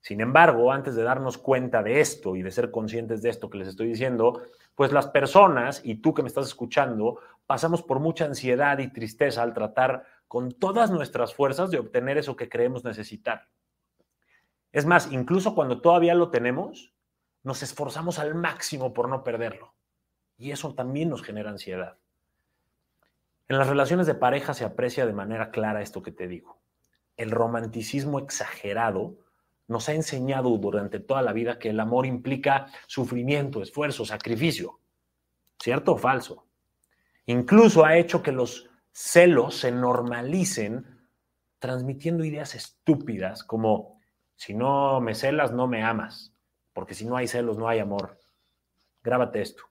Sin 0.00 0.20
embargo, 0.20 0.72
antes 0.72 0.96
de 0.96 1.04
darnos 1.04 1.38
cuenta 1.38 1.80
de 1.84 2.00
esto 2.00 2.34
y 2.34 2.42
de 2.42 2.50
ser 2.50 2.72
conscientes 2.72 3.22
de 3.22 3.28
esto 3.28 3.48
que 3.50 3.58
les 3.58 3.68
estoy 3.68 3.86
diciendo, 3.86 4.42
pues 4.80 4.92
las 4.92 5.08
personas 5.08 5.82
y 5.84 5.96
tú 5.96 6.14
que 6.14 6.22
me 6.22 6.28
estás 6.28 6.46
escuchando, 6.46 7.20
pasamos 7.46 7.82
por 7.82 8.00
mucha 8.00 8.24
ansiedad 8.24 8.78
y 8.78 8.90
tristeza 8.90 9.42
al 9.42 9.52
tratar 9.52 10.06
con 10.26 10.52
todas 10.52 10.90
nuestras 10.90 11.34
fuerzas 11.34 11.70
de 11.70 11.78
obtener 11.78 12.16
eso 12.16 12.34
que 12.34 12.48
creemos 12.48 12.82
necesitar. 12.82 13.50
Es 14.72 14.86
más, 14.86 15.12
incluso 15.12 15.54
cuando 15.54 15.82
todavía 15.82 16.14
lo 16.14 16.30
tenemos, 16.30 16.94
nos 17.42 17.62
esforzamos 17.62 18.18
al 18.18 18.34
máximo 18.34 18.94
por 18.94 19.10
no 19.10 19.22
perderlo. 19.22 19.74
Y 20.38 20.50
eso 20.50 20.74
también 20.74 21.10
nos 21.10 21.22
genera 21.22 21.50
ansiedad. 21.50 21.98
En 23.48 23.58
las 23.58 23.68
relaciones 23.68 24.06
de 24.06 24.14
pareja 24.14 24.54
se 24.54 24.64
aprecia 24.64 25.04
de 25.04 25.12
manera 25.12 25.50
clara 25.50 25.82
esto 25.82 26.02
que 26.02 26.10
te 26.10 26.26
digo. 26.26 26.58
El 27.18 27.32
romanticismo 27.32 28.18
exagerado 28.18 29.18
nos 29.70 29.88
ha 29.88 29.94
enseñado 29.94 30.50
durante 30.58 30.98
toda 30.98 31.22
la 31.22 31.32
vida 31.32 31.60
que 31.60 31.70
el 31.70 31.78
amor 31.78 32.04
implica 32.04 32.66
sufrimiento, 32.88 33.62
esfuerzo, 33.62 34.04
sacrificio. 34.04 34.80
¿Cierto 35.60 35.92
o 35.92 35.96
falso? 35.96 36.48
Incluso 37.26 37.84
ha 37.84 37.96
hecho 37.96 38.20
que 38.20 38.32
los 38.32 38.68
celos 38.90 39.54
se 39.54 39.70
normalicen 39.70 41.08
transmitiendo 41.60 42.24
ideas 42.24 42.56
estúpidas 42.56 43.44
como 43.44 44.00
si 44.34 44.54
no 44.54 45.00
me 45.00 45.14
celas, 45.14 45.52
no 45.52 45.68
me 45.68 45.84
amas, 45.84 46.34
porque 46.72 46.94
si 46.94 47.04
no 47.04 47.16
hay 47.16 47.28
celos, 47.28 47.56
no 47.56 47.68
hay 47.68 47.78
amor. 47.78 48.18
Grábate 49.04 49.40
esto. 49.40 49.62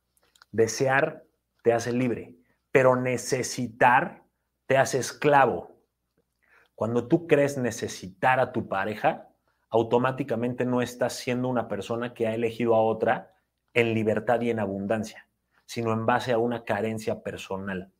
Desear 0.49 1.25
te 1.61 1.73
hace 1.73 1.91
libre, 1.91 2.37
pero 2.71 2.95
necesitar 2.95 4.23
te 4.65 4.77
hace 4.77 4.99
esclavo. 4.99 5.75
Cuando 6.73 7.09
tú 7.09 7.27
crees 7.27 7.57
necesitar 7.57 8.39
a 8.39 8.53
tu 8.53 8.69
pareja, 8.69 9.28
automáticamente 9.69 10.65
no 10.65 10.81
estás 10.81 11.13
siendo 11.13 11.47
una 11.47 11.67
persona 11.67 12.13
que 12.13 12.27
ha 12.27 12.33
elegido 12.33 12.75
a 12.75 12.81
otra 12.81 13.35
en 13.73 13.93
libertad 13.93 14.41
y 14.41 14.49
en 14.49 14.59
abundancia, 14.59 15.27
sino 15.65 15.93
en 15.93 16.05
base 16.05 16.31
a 16.31 16.39
una 16.39 16.63
carencia 16.63 17.21
personal. 17.21 17.91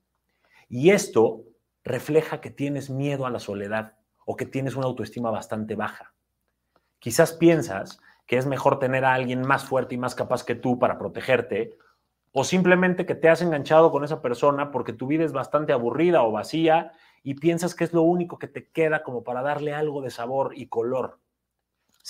Y 0.68 0.90
esto 0.90 1.44
refleja 1.84 2.42
que 2.42 2.50
tienes 2.50 2.90
miedo 2.90 3.26
a 3.26 3.30
la 3.30 3.40
soledad 3.40 3.94
o 4.26 4.36
que 4.36 4.46
tienes 4.46 4.76
una 4.76 4.88
autoestima 4.88 5.32
bastante 5.32 5.76
baja. 5.76 6.14
Quizás 7.00 7.34
piensas 7.34 8.00
que 8.26 8.38
es 8.38 8.46
mejor 8.46 8.80
tener 8.80 9.06
a 9.06 9.14
alguien 9.14 9.42
más 9.42 9.64
fuerte 9.64 9.96
y 9.96 9.98
más 9.98 10.14
capaz 10.14 10.44
que 10.44 10.56
tú 10.56 10.78
para 10.78 11.00
protegerte, 11.00 11.78
o 12.32 12.44
simplemente 12.44 13.08
que 13.08 13.16
te 13.16 13.30
has 13.30 13.42
enganchado 13.42 13.92
con 13.92 14.04
esa 14.04 14.22
persona 14.22 14.70
porque 14.70 14.94
tu 14.94 15.08
vida 15.08 15.24
es 15.24 15.32
bastante 15.32 15.74
aburrida 15.74 16.22
o 16.22 16.32
vacía 16.32 16.92
y 17.24 17.36
piensas 17.36 17.74
que 17.74 17.84
es 17.84 17.94
lo 17.94 18.04
único 18.04 18.38
que 18.38 18.48
te 18.48 18.70
queda 18.70 19.02
como 19.02 19.24
para 19.24 19.42
darle 19.42 19.74
algo 19.74 20.02
de 20.02 20.12
sabor 20.12 20.54
y 20.56 20.68
color 20.68 21.20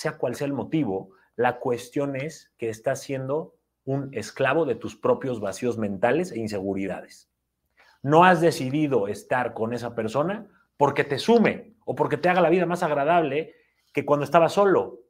sea 0.00 0.16
cual 0.16 0.34
sea 0.34 0.46
el 0.46 0.54
motivo, 0.54 1.10
la 1.36 1.58
cuestión 1.58 2.16
es 2.16 2.54
que 2.56 2.70
estás 2.70 3.02
siendo 3.02 3.54
un 3.84 4.08
esclavo 4.14 4.64
de 4.64 4.74
tus 4.74 4.96
propios 4.96 5.40
vacíos 5.40 5.76
mentales 5.76 6.32
e 6.32 6.38
inseguridades. 6.38 7.30
No 8.00 8.24
has 8.24 8.40
decidido 8.40 9.08
estar 9.08 9.52
con 9.52 9.74
esa 9.74 9.94
persona 9.94 10.48
porque 10.78 11.04
te 11.04 11.18
sume 11.18 11.74
o 11.84 11.94
porque 11.96 12.16
te 12.16 12.30
haga 12.30 12.40
la 12.40 12.48
vida 12.48 12.64
más 12.64 12.82
agradable 12.82 13.56
que 13.92 14.06
cuando 14.06 14.24
estabas 14.24 14.54
solo. 14.54 15.00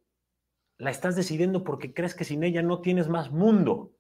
La 0.77 0.91
estás 0.91 1.15
decidiendo 1.15 1.63
porque 1.63 1.95
crees 1.95 2.17
que 2.17 2.25
sin 2.25 2.43
ella 2.43 2.63
no 2.63 2.81
tienes 2.81 3.07
más 3.07 3.31
mundo. 3.31 3.93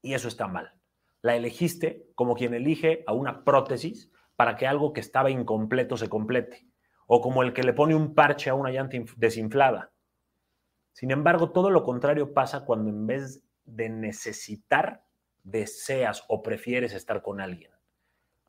Y 0.00 0.14
eso 0.14 0.28
está 0.28 0.46
mal. 0.46 0.74
La 1.22 1.34
elegiste 1.34 2.06
como 2.14 2.36
quien 2.36 2.54
elige 2.54 3.02
a 3.08 3.14
una 3.14 3.42
prótesis 3.42 4.12
para 4.36 4.54
que 4.54 4.68
algo 4.68 4.92
que 4.92 5.00
estaba 5.00 5.28
incompleto 5.28 5.96
se 5.96 6.08
complete 6.08 6.67
o 7.10 7.22
como 7.22 7.42
el 7.42 7.54
que 7.54 7.62
le 7.62 7.72
pone 7.72 7.94
un 7.94 8.14
parche 8.14 8.50
a 8.50 8.54
una 8.54 8.70
llanta 8.70 8.98
desinflada. 9.16 9.90
Sin 10.92 11.10
embargo, 11.10 11.50
todo 11.50 11.70
lo 11.70 11.82
contrario 11.82 12.34
pasa 12.34 12.64
cuando 12.64 12.90
en 12.90 13.06
vez 13.06 13.42
de 13.64 13.88
necesitar, 13.88 15.04
deseas 15.42 16.24
o 16.28 16.42
prefieres 16.42 16.92
estar 16.92 17.22
con 17.22 17.40
alguien. 17.40 17.72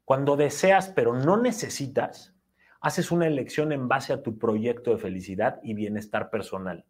Cuando 0.04 0.36
deseas 0.36 0.89
pero 0.89 1.13
no 1.13 1.38
necesitas, 1.38 2.36
haces 2.82 3.12
una 3.12 3.28
elección 3.28 3.72
en 3.72 3.88
base 3.88 4.12
a 4.12 4.24
tu 4.24 4.38
proyecto 4.38 4.92
de 4.92 4.98
felicidad 4.98 5.62
y 5.63 5.74
bienestar 5.74 6.30
personal. 6.30 6.86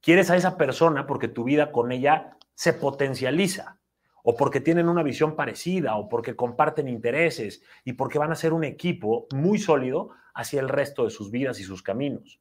Quieres 0.00 0.30
a 0.30 0.36
esa 0.36 0.56
persona 0.56 1.06
porque 1.06 1.28
tu 1.28 1.44
vida 1.44 1.72
con 1.72 1.92
ella 1.92 2.38
se 2.54 2.72
potencializa, 2.72 3.81
o 4.22 4.36
porque 4.36 4.60
tienen 4.60 4.88
una 4.88 5.02
visión 5.02 5.36
parecida, 5.36 5.96
o 5.96 6.08
porque 6.08 6.36
comparten 6.36 6.88
intereses, 6.88 7.62
y 7.84 7.94
porque 7.94 8.18
van 8.18 8.32
a 8.32 8.36
ser 8.36 8.52
un 8.52 8.64
equipo 8.64 9.26
muy 9.34 9.58
sólido 9.58 10.10
hacia 10.34 10.60
el 10.60 10.68
resto 10.68 11.04
de 11.04 11.10
sus 11.10 11.30
vidas 11.30 11.58
y 11.60 11.64
sus 11.64 11.82
caminos. 11.82 12.40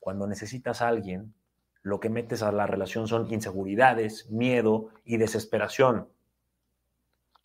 Cuando 0.00 0.26
necesitas 0.26 0.82
a 0.82 0.88
alguien, 0.88 1.34
lo 1.82 2.00
que 2.00 2.10
metes 2.10 2.42
a 2.42 2.52
la 2.52 2.66
relación 2.66 3.06
son 3.06 3.32
inseguridades, 3.32 4.30
miedo 4.30 4.88
y 5.04 5.16
desesperación. 5.16 6.08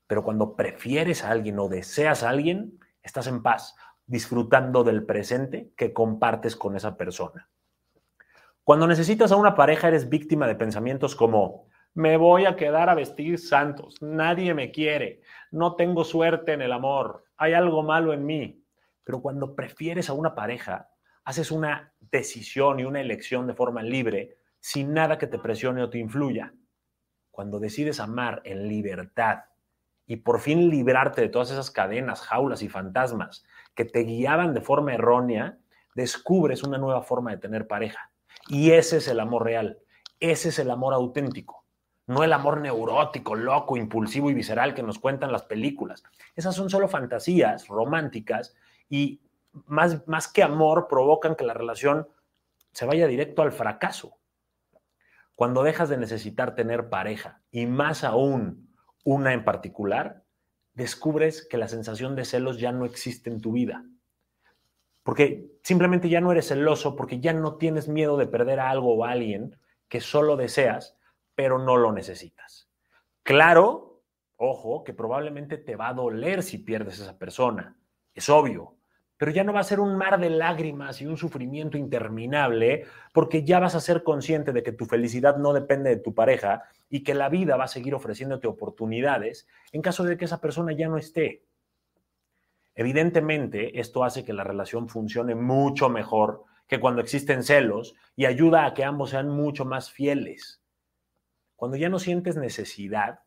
Pero 0.07 0.24
cuando 0.24 0.55
prefieres 0.55 1.24
a 1.24 1.29
alguien 1.29 1.60
o 1.60 1.69
deseas 1.69 2.24
a 2.24 2.29
alguien, 2.29 2.79
estás 3.03 3.27
en 3.27 3.41
paz, 3.41 3.75
disfrutando 4.05 4.83
del 4.83 5.05
presente 5.05 5.72
que 5.77 5.93
compartes 5.93 6.55
con 6.55 6.75
esa 6.75 6.98
persona. 6.98 7.50
Cuando 8.63 8.88
necesitas 8.88 9.31
a 9.31 9.36
una 9.36 9.55
pareja, 9.55 9.89
eres 9.89 10.10
víctima 10.10 10.48
de 10.48 10.55
pensamientos 10.55 11.15
como, 11.15 11.67
me 11.93 12.17
voy 12.17 12.45
a 12.45 12.55
quedar 12.55 12.89
a 12.89 12.95
vestir 12.95 13.38
santos, 13.38 14.01
nadie 14.01 14.53
me 14.53 14.71
quiere, 14.71 15.21
no 15.51 15.75
tengo 15.75 16.03
suerte 16.03 16.53
en 16.53 16.62
el 16.62 16.71
amor, 16.71 17.25
hay 17.38 17.53
algo 17.53 17.83
malo 17.83 18.13
en 18.13 18.25
mí, 18.25 18.63
pero 19.03 19.21
cuando 19.21 19.55
prefieres 19.55 20.09
a 20.09 20.13
una 20.13 20.33
pareja, 20.33 20.89
haces 21.23 21.51
una 21.51 21.93
decisión 22.00 22.79
y 22.79 22.85
una 22.85 23.01
elección 23.01 23.47
de 23.47 23.53
forma 23.53 23.83
libre, 23.83 24.38
sin 24.59 24.93
nada 24.93 25.17
que 25.17 25.27
te 25.27 25.39
presione 25.39 25.83
o 25.83 25.89
te 25.89 26.00
influya. 26.00 26.53
Cuando 27.31 27.59
decides 27.59 28.00
amar 28.00 28.41
en 28.45 28.67
libertad 28.67 29.39
y 30.05 30.17
por 30.17 30.39
fin 30.39 30.69
librarte 30.69 31.21
de 31.21 31.29
todas 31.29 31.51
esas 31.51 31.71
cadenas, 31.71 32.21
jaulas 32.21 32.62
y 32.62 32.69
fantasmas 32.69 33.45
que 33.75 33.85
te 33.85 34.01
guiaban 34.01 34.53
de 34.53 34.62
forma 34.62 34.93
errónea, 34.93 35.57
descubres 35.95 36.63
una 36.63 36.77
nueva 36.77 37.01
forma 37.01 37.31
de 37.31 37.38
tener 37.38 37.67
pareja. 37.67 38.12
Y 38.47 38.71
ese 38.71 38.97
es 38.97 39.07
el 39.07 39.19
amor 39.19 39.43
real, 39.43 39.79
ese 40.19 40.50
es 40.50 40.59
el 40.59 40.69
amor 40.69 40.93
auténtico, 40.93 41.62
no 42.07 42.24
el 42.24 42.33
amor 42.33 42.60
neurótico, 42.60 43.36
loco, 43.36 43.77
impulsivo 43.77 44.29
y 44.29 44.33
visceral 44.33 44.74
que 44.74 44.83
nos 44.83 45.00
cuentan 45.00 45.31
las 45.31 45.43
películas. 45.43 46.03
Esas 46.36 46.55
son 46.55 46.69
solo 46.69 46.88
fantasías 46.88 47.67
románticas 47.67 48.55
y 48.89 49.22
más, 49.65 50.07
más 50.07 50.27
que 50.27 50.43
amor 50.43 50.88
provocan 50.88 51.36
que 51.36 51.45
la 51.45 51.53
relación 51.53 52.07
se 52.72 52.86
vaya 52.86 53.07
directo 53.07 53.41
al 53.41 53.51
fracaso. 53.51 54.17
Cuando 55.36 55.63
dejas 55.63 55.89
de 55.89 55.98
necesitar 55.98 56.55
tener 56.55 56.89
pareja 56.89 57.41
y 57.51 57.65
más 57.65 58.03
aún 58.03 58.69
una 59.03 59.33
en 59.33 59.43
particular, 59.43 60.24
descubres 60.74 61.48
que 61.48 61.57
la 61.57 61.67
sensación 61.67 62.15
de 62.15 62.25
celos 62.25 62.60
ya 62.60 62.72
no 62.72 62.86
existe 62.86 63.29
en 63.29 63.41
tu 63.41 63.51
vida. 63.51 63.86
Porque 65.03 65.51
simplemente 65.63 66.10
ya 66.10 66.22
no 66.22 66.31
eres 66.31 66.48
celoso, 66.48 66.95
porque 66.95 67.19
ya 67.19 67.33
no 67.33 67.55
tienes 67.55 67.88
miedo 67.88 68.17
de 68.17 68.27
perder 68.27 68.60
a 68.60 68.69
algo 68.69 68.95
o 68.95 69.05
a 69.05 69.12
alguien 69.12 69.57
que 69.89 70.01
solo 70.01 70.38
deseas, 70.38 70.98
pero 71.35 71.59
no 71.59 71.77
lo 71.77 71.91
necesitas. 71.91 72.69
Claro, 73.23 74.03
ojo, 74.37 74.83
que 74.83 74.93
probablemente 74.93 75.57
te 75.57 75.75
va 75.75 75.89
a 75.89 75.93
doler 75.93 76.43
si 76.43 76.57
pierdes 76.57 76.99
a 76.99 77.03
esa 77.03 77.17
persona. 77.17 77.77
Es 78.13 78.29
obvio 78.29 78.77
pero 79.23 79.31
ya 79.31 79.45
no 79.45 79.53
va 79.53 79.61
a 79.61 79.63
ser 79.63 79.79
un 79.79 79.95
mar 79.95 80.19
de 80.19 80.29
lágrimas 80.29 81.01
y 81.01 81.05
un 81.05 81.15
sufrimiento 81.15 81.77
interminable, 81.77 82.85
porque 83.13 83.45
ya 83.45 83.59
vas 83.59 83.73
a 83.73 83.79
ser 83.79 84.03
consciente 84.03 84.51
de 84.51 84.63
que 84.63 84.73
tu 84.73 84.85
felicidad 84.85 85.37
no 85.37 85.53
depende 85.53 85.91
de 85.91 85.95
tu 85.95 86.13
pareja 86.13 86.63
y 86.89 87.03
que 87.03 87.13
la 87.13 87.29
vida 87.29 87.55
va 87.55 87.63
a 87.63 87.69
seguir 87.69 87.95
ofreciéndote 87.95 88.47
oportunidades 88.47 89.47
en 89.71 89.81
caso 89.81 90.03
de 90.03 90.17
que 90.17 90.25
esa 90.25 90.41
persona 90.41 90.73
ya 90.73 90.89
no 90.89 90.97
esté. 90.97 91.45
Evidentemente, 92.75 93.79
esto 93.79 94.03
hace 94.03 94.25
que 94.25 94.33
la 94.33 94.43
relación 94.43 94.89
funcione 94.89 95.35
mucho 95.35 95.87
mejor 95.89 96.43
que 96.67 96.81
cuando 96.81 97.01
existen 97.01 97.43
celos 97.43 97.95
y 98.17 98.25
ayuda 98.25 98.65
a 98.65 98.73
que 98.73 98.83
ambos 98.83 99.11
sean 99.11 99.29
mucho 99.29 99.63
más 99.63 99.91
fieles. 99.91 100.62
Cuando 101.55 101.77
ya 101.77 101.89
no 101.89 102.00
sientes 102.00 102.36
necesidad, 102.36 103.19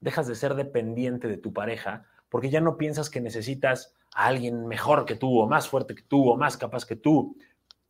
dejas 0.00 0.26
de 0.26 0.34
ser 0.34 0.54
dependiente 0.54 1.28
de 1.28 1.36
tu 1.38 1.52
pareja 1.52 2.06
porque 2.28 2.50
ya 2.50 2.60
no 2.60 2.76
piensas 2.76 3.10
que 3.10 3.20
necesitas 3.20 3.94
a 4.12 4.26
alguien 4.26 4.66
mejor 4.66 5.04
que 5.04 5.14
tú, 5.14 5.38
o 5.38 5.46
más 5.46 5.68
fuerte 5.68 5.94
que 5.94 6.02
tú, 6.02 6.28
o 6.28 6.36
más 6.36 6.56
capaz 6.56 6.84
que 6.84 6.96
tú. 6.96 7.36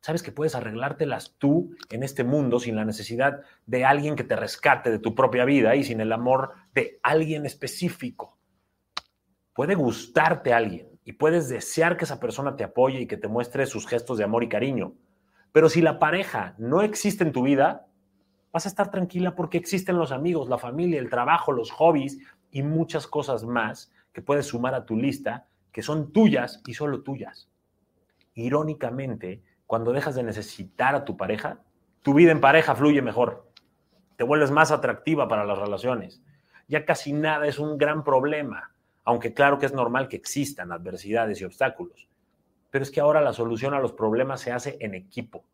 Sabes 0.01 0.23
que 0.23 0.33
puedes 0.33 0.55
arreglártelas 0.55 1.35
tú 1.39 1.75
en 1.91 2.03
este 2.03 2.25
mundo 2.25 2.61
sin 2.61 2.77
la 2.77 2.85
necesidad 2.85 3.41
de 3.65 3.87
alguien 3.87 4.17
que 4.17 4.25
te 4.25 4.37
rescate 4.37 4.91
de 4.91 4.99
tu 4.99 5.15
propia 5.15 5.47
vida 5.47 5.77
y 5.77 5.85
sin 5.85 6.01
el 6.03 6.13
amor 6.13 6.53
de 6.75 7.01
alguien 7.03 7.47
específico. 7.47 8.37
Puede 9.55 9.75
gustarte 9.77 10.53
alguien 10.53 10.91
y 11.05 11.15
puedes 11.15 11.49
desear 11.49 11.97
que 11.97 12.05
esa 12.05 12.21
persona 12.21 12.55
te 12.55 12.65
apoye 12.65 13.01
y 13.01 13.07
que 13.07 13.17
te 13.17 13.29
muestre 13.29 13.65
sus 13.65 13.87
gestos 13.87 14.19
de 14.19 14.25
amor 14.25 14.45
y 14.45 14.51
cariño. 14.51 14.93
Pero 15.53 15.71
si 15.71 15.81
la 15.81 15.99
pareja 15.99 16.55
no 16.59 16.83
existe 16.83 17.25
en 17.25 17.33
tu 17.33 17.45
vida, 17.45 17.87
vas 18.55 18.67
a 18.67 18.69
estar 18.69 18.89
tranquila 18.89 19.35
porque 19.35 19.59
existen 19.59 19.99
los 19.99 20.13
amigos, 20.13 20.49
la 20.49 20.59
familia, 20.59 21.01
el 21.01 21.11
trabajo, 21.11 21.51
los 21.51 21.73
hobbies 21.73 22.21
y 22.53 22.63
muchas 22.63 23.09
cosas 23.09 23.43
más 23.43 23.93
que 24.13 24.23
puedes 24.23 24.47
sumar 24.47 24.77
a 24.77 24.87
tu 24.87 24.97
lista 24.97 25.49
que 25.73 25.83
son 25.83 26.13
tuyas 26.13 26.63
y 26.65 26.75
solo 26.75 27.03
tuyas. 27.03 27.51
Irónicamente, 28.35 29.43
cuando 29.67 29.91
dejas 29.91 30.15
de 30.15 30.23
necesitar 30.23 30.95
a 30.95 31.05
tu 31.05 31.17
pareja, 31.17 31.63
Tu 32.03 32.13
vida 32.13 32.31
en 32.31 32.41
pareja 32.41 32.75
fluye 32.77 33.01
mejor. 33.01 33.51
Te 34.17 34.25
vuelves 34.25 34.51
más 34.51 34.71
atractiva 34.71 35.27
para 35.27 35.47
las 35.47 35.59
relaciones. 35.59 36.23
Ya 36.69 36.85
casi 36.85 37.15
nada 37.15 37.47
es 37.47 37.59
un 37.59 37.79
gran 37.79 38.05
problema, 38.05 38.73
aunque 39.05 39.33
claro 39.33 39.59
que 39.59 39.67
es 39.67 39.73
normal 39.73 40.07
que 40.07 40.17
existan 40.17 40.71
adversidades 40.71 41.41
y 41.41 41.45
obstáculos. 41.45 42.09
Pero 42.71 42.83
es 42.83 42.91
que 42.91 43.01
ahora 43.01 43.23
la 43.23 43.33
solución 43.33 43.73
a 43.73 43.81
los 43.81 43.95
problemas 43.95 44.43
se 44.43 44.53
hace 44.53 44.77
en 44.81 44.95
equipo. 44.95 45.45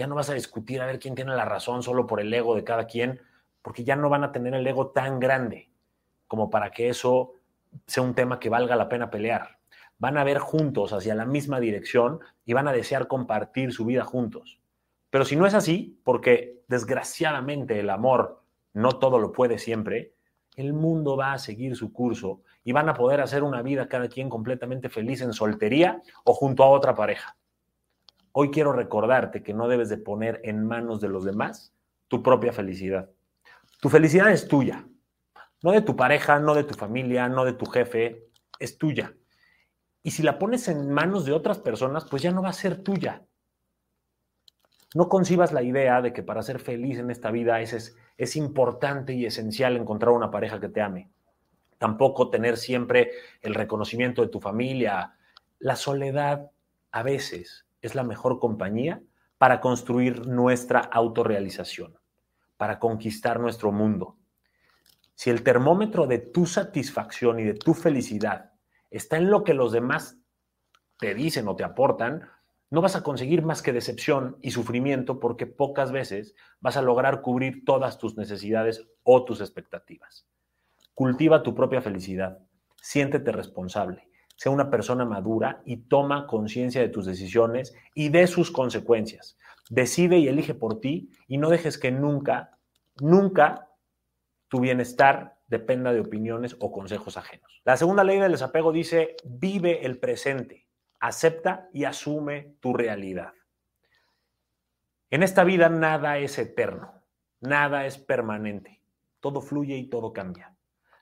Ya 0.00 0.06
no 0.06 0.14
vas 0.14 0.30
a 0.30 0.34
discutir 0.34 0.80
a 0.80 0.86
ver 0.86 0.98
quién 0.98 1.14
tiene 1.14 1.36
la 1.36 1.44
razón 1.44 1.82
solo 1.82 2.06
por 2.06 2.22
el 2.22 2.32
ego 2.32 2.54
de 2.54 2.64
cada 2.64 2.86
quien, 2.86 3.20
porque 3.60 3.84
ya 3.84 3.96
no 3.96 4.08
van 4.08 4.24
a 4.24 4.32
tener 4.32 4.54
el 4.54 4.66
ego 4.66 4.92
tan 4.92 5.20
grande 5.20 5.68
como 6.26 6.48
para 6.48 6.70
que 6.70 6.88
eso 6.88 7.34
sea 7.86 8.02
un 8.02 8.14
tema 8.14 8.40
que 8.40 8.48
valga 8.48 8.76
la 8.76 8.88
pena 8.88 9.10
pelear. 9.10 9.58
Van 9.98 10.16
a 10.16 10.24
ver 10.24 10.38
juntos 10.38 10.94
hacia 10.94 11.14
la 11.14 11.26
misma 11.26 11.60
dirección 11.60 12.20
y 12.46 12.54
van 12.54 12.66
a 12.66 12.72
desear 12.72 13.08
compartir 13.08 13.74
su 13.74 13.84
vida 13.84 14.02
juntos. 14.02 14.62
Pero 15.10 15.26
si 15.26 15.36
no 15.36 15.44
es 15.44 15.52
así, 15.52 16.00
porque 16.02 16.62
desgraciadamente 16.66 17.78
el 17.78 17.90
amor 17.90 18.42
no 18.72 18.92
todo 18.92 19.18
lo 19.18 19.32
puede 19.32 19.58
siempre, 19.58 20.14
el 20.56 20.72
mundo 20.72 21.14
va 21.18 21.34
a 21.34 21.38
seguir 21.38 21.76
su 21.76 21.92
curso 21.92 22.40
y 22.64 22.72
van 22.72 22.88
a 22.88 22.94
poder 22.94 23.20
hacer 23.20 23.42
una 23.42 23.60
vida 23.60 23.86
cada 23.86 24.08
quien 24.08 24.30
completamente 24.30 24.88
feliz 24.88 25.20
en 25.20 25.34
soltería 25.34 26.00
o 26.24 26.32
junto 26.32 26.64
a 26.64 26.70
otra 26.70 26.94
pareja. 26.94 27.36
Hoy 28.32 28.50
quiero 28.50 28.72
recordarte 28.72 29.42
que 29.42 29.54
no 29.54 29.66
debes 29.66 29.88
de 29.88 29.98
poner 29.98 30.40
en 30.44 30.64
manos 30.64 31.00
de 31.00 31.08
los 31.08 31.24
demás 31.24 31.74
tu 32.08 32.22
propia 32.22 32.52
felicidad. 32.52 33.10
Tu 33.80 33.88
felicidad 33.88 34.30
es 34.30 34.46
tuya, 34.46 34.86
no 35.62 35.72
de 35.72 35.82
tu 35.82 35.96
pareja, 35.96 36.38
no 36.38 36.54
de 36.54 36.64
tu 36.64 36.74
familia, 36.74 37.28
no 37.28 37.44
de 37.44 37.54
tu 37.54 37.66
jefe, 37.66 38.28
es 38.58 38.78
tuya. 38.78 39.14
Y 40.02 40.12
si 40.12 40.22
la 40.22 40.38
pones 40.38 40.68
en 40.68 40.90
manos 40.90 41.24
de 41.24 41.32
otras 41.32 41.58
personas, 41.58 42.04
pues 42.04 42.22
ya 42.22 42.30
no 42.30 42.42
va 42.42 42.50
a 42.50 42.54
ser 42.54 42.82
tuya. 42.82 43.22
No 44.94 45.08
concibas 45.08 45.52
la 45.52 45.62
idea 45.62 46.00
de 46.00 46.12
que 46.12 46.22
para 46.22 46.42
ser 46.42 46.58
feliz 46.58 46.98
en 46.98 47.10
esta 47.10 47.30
vida 47.30 47.60
es, 47.60 47.96
es, 48.16 48.36
importante 48.36 49.12
y 49.12 49.26
esencial 49.26 49.76
encontrar 49.76 50.12
una 50.12 50.30
pareja 50.30 50.60
que 50.60 50.68
te 50.68 50.80
ame. 50.80 51.10
Tampoco 51.78 52.30
tener 52.30 52.56
siempre 52.56 53.12
el 53.40 53.54
reconocimiento 53.54 54.22
de 54.22 54.28
tu 54.28 54.40
familia. 54.40 55.14
La 55.58 55.76
soledad 55.76 56.50
a 56.90 57.02
veces 57.02 57.66
es 57.80 57.94
la 57.94 58.04
mejor 58.04 58.38
compañía 58.38 59.02
para 59.38 59.60
construir 59.60 60.26
nuestra 60.26 60.80
autorrealización, 60.80 61.98
para 62.56 62.78
conquistar 62.78 63.40
nuestro 63.40 63.72
mundo. 63.72 64.18
Si 65.14 65.30
el 65.30 65.42
termómetro 65.42 66.06
de 66.06 66.18
tu 66.18 66.46
satisfacción 66.46 67.40
y 67.40 67.44
de 67.44 67.54
tu 67.54 67.74
felicidad 67.74 68.52
está 68.90 69.16
en 69.16 69.30
lo 69.30 69.44
que 69.44 69.54
los 69.54 69.72
demás 69.72 70.18
te 70.98 71.14
dicen 71.14 71.48
o 71.48 71.56
te 71.56 71.64
aportan, 71.64 72.28
no 72.70 72.80
vas 72.80 72.96
a 72.96 73.02
conseguir 73.02 73.42
más 73.42 73.62
que 73.62 73.72
decepción 73.72 74.36
y 74.42 74.52
sufrimiento 74.52 75.18
porque 75.18 75.46
pocas 75.46 75.90
veces 75.90 76.34
vas 76.60 76.76
a 76.76 76.82
lograr 76.82 77.20
cubrir 77.20 77.64
todas 77.64 77.98
tus 77.98 78.16
necesidades 78.16 78.86
o 79.02 79.24
tus 79.24 79.40
expectativas. 79.40 80.26
Cultiva 80.94 81.42
tu 81.42 81.54
propia 81.54 81.80
felicidad, 81.80 82.38
siéntete 82.76 83.32
responsable, 83.32 84.09
sea 84.40 84.50
una 84.52 84.70
persona 84.70 85.04
madura 85.04 85.60
y 85.66 85.76
toma 85.76 86.26
conciencia 86.26 86.80
de 86.80 86.88
tus 86.88 87.04
decisiones 87.04 87.74
y 87.94 88.08
de 88.08 88.26
sus 88.26 88.50
consecuencias. 88.50 89.36
Decide 89.68 90.16
y 90.16 90.28
elige 90.28 90.54
por 90.54 90.80
ti 90.80 91.10
y 91.28 91.36
no 91.36 91.50
dejes 91.50 91.76
que 91.76 91.90
nunca, 91.90 92.56
nunca 93.00 93.68
tu 94.48 94.60
bienestar 94.60 95.36
dependa 95.46 95.92
de 95.92 96.00
opiniones 96.00 96.56
o 96.58 96.72
consejos 96.72 97.18
ajenos. 97.18 97.60
La 97.66 97.76
segunda 97.76 98.02
ley 98.02 98.18
del 98.18 98.32
desapego 98.32 98.72
dice, 98.72 99.16
vive 99.24 99.84
el 99.84 99.98
presente 99.98 100.70
acepta 101.00 101.68
y 101.72 101.84
asume 101.84 102.56
tu 102.60 102.74
realidad. 102.74 103.32
En 105.10 105.22
esta 105.22 105.42
vida 105.44 105.68
nada 105.68 106.18
es 106.18 106.38
eterno, 106.38 107.02
nada 107.40 107.86
es 107.86 107.98
permanente, 107.98 108.80
todo 109.18 109.40
fluye 109.40 109.76
y 109.76 109.88
todo 109.88 110.12
cambia. 110.12 110.54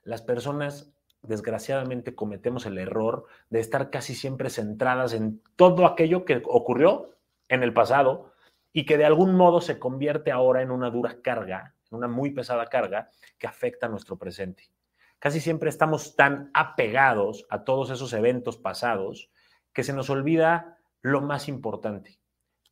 Las 0.04 0.22
personas 0.22 0.94
desgraciadamente 1.28 2.14
cometemos 2.14 2.66
el 2.66 2.78
error 2.78 3.26
de 3.50 3.60
estar 3.60 3.90
casi 3.90 4.14
siempre 4.14 4.50
centradas 4.50 5.12
en 5.12 5.42
todo 5.56 5.86
aquello 5.86 6.24
que 6.24 6.42
ocurrió 6.44 7.10
en 7.48 7.62
el 7.62 7.72
pasado 7.72 8.32
y 8.72 8.86
que 8.86 8.98
de 8.98 9.04
algún 9.04 9.34
modo 9.34 9.60
se 9.60 9.78
convierte 9.78 10.30
ahora 10.30 10.62
en 10.62 10.70
una 10.70 10.90
dura 10.90 11.20
carga, 11.22 11.74
en 11.90 11.98
una 11.98 12.08
muy 12.08 12.30
pesada 12.30 12.66
carga 12.66 13.10
que 13.38 13.46
afecta 13.46 13.86
a 13.86 13.88
nuestro 13.88 14.16
presente. 14.16 14.70
Casi 15.18 15.40
siempre 15.40 15.68
estamos 15.68 16.16
tan 16.16 16.50
apegados 16.54 17.46
a 17.50 17.64
todos 17.64 17.90
esos 17.90 18.12
eventos 18.12 18.56
pasados 18.56 19.30
que 19.72 19.82
se 19.82 19.92
nos 19.92 20.10
olvida 20.10 20.78
lo 21.02 21.20
más 21.20 21.48
importante, 21.48 22.20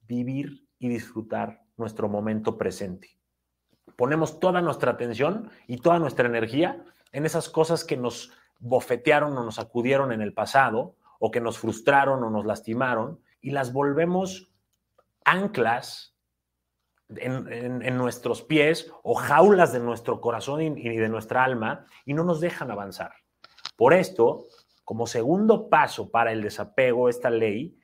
vivir 0.03 0.66
y 0.79 0.88
disfrutar 0.88 1.62
nuestro 1.77 2.09
momento 2.09 2.57
presente. 2.57 3.19
Ponemos 3.97 4.40
toda 4.40 4.61
nuestra 4.61 4.92
atención 4.92 5.51
y 5.66 5.79
toda 5.79 5.99
nuestra 5.99 6.29
energía 6.29 6.85
en 7.12 7.25
esas 7.25 7.49
cosas 7.49 7.85
que 7.85 7.97
nos 7.97 8.33
bofetearon 8.59 9.37
o 9.37 9.45
nos 9.45 9.59
acudieron 9.59 10.12
en 10.12 10.21
el 10.21 10.33
pasado, 10.33 10.97
o 11.19 11.31
que 11.31 11.40
nos 11.40 11.59
frustraron 11.59 12.23
o 12.25 12.31
nos 12.31 12.45
lastimaron, 12.45 13.21
y 13.40 13.51
las 13.51 13.73
volvemos 13.73 14.51
anclas 15.25 16.16
en, 17.09 17.97
nuestros 17.97 18.42
pies 18.42 18.92
o 19.03 19.14
jaulas 19.14 19.73
de 19.73 19.81
nuestro 19.81 20.21
corazón 20.21 20.61
y, 20.61 20.66
y 20.66 20.97
de 20.97 21.09
nuestra 21.09 21.45
alma 21.45 21.87
y 22.05 22.14
no 22.14 22.25
nos 22.25 22.40
dejan 22.40 22.71
avanzar. 22.71 23.12
Por 23.77 23.92
esto, 23.92 24.47
como 24.85 25.07
segundo 25.07 25.69
paso 25.69 26.11
para 26.11 26.33
el 26.33 26.42
desapego, 26.42 27.09
esta 27.09 27.31
ley, 27.31 27.79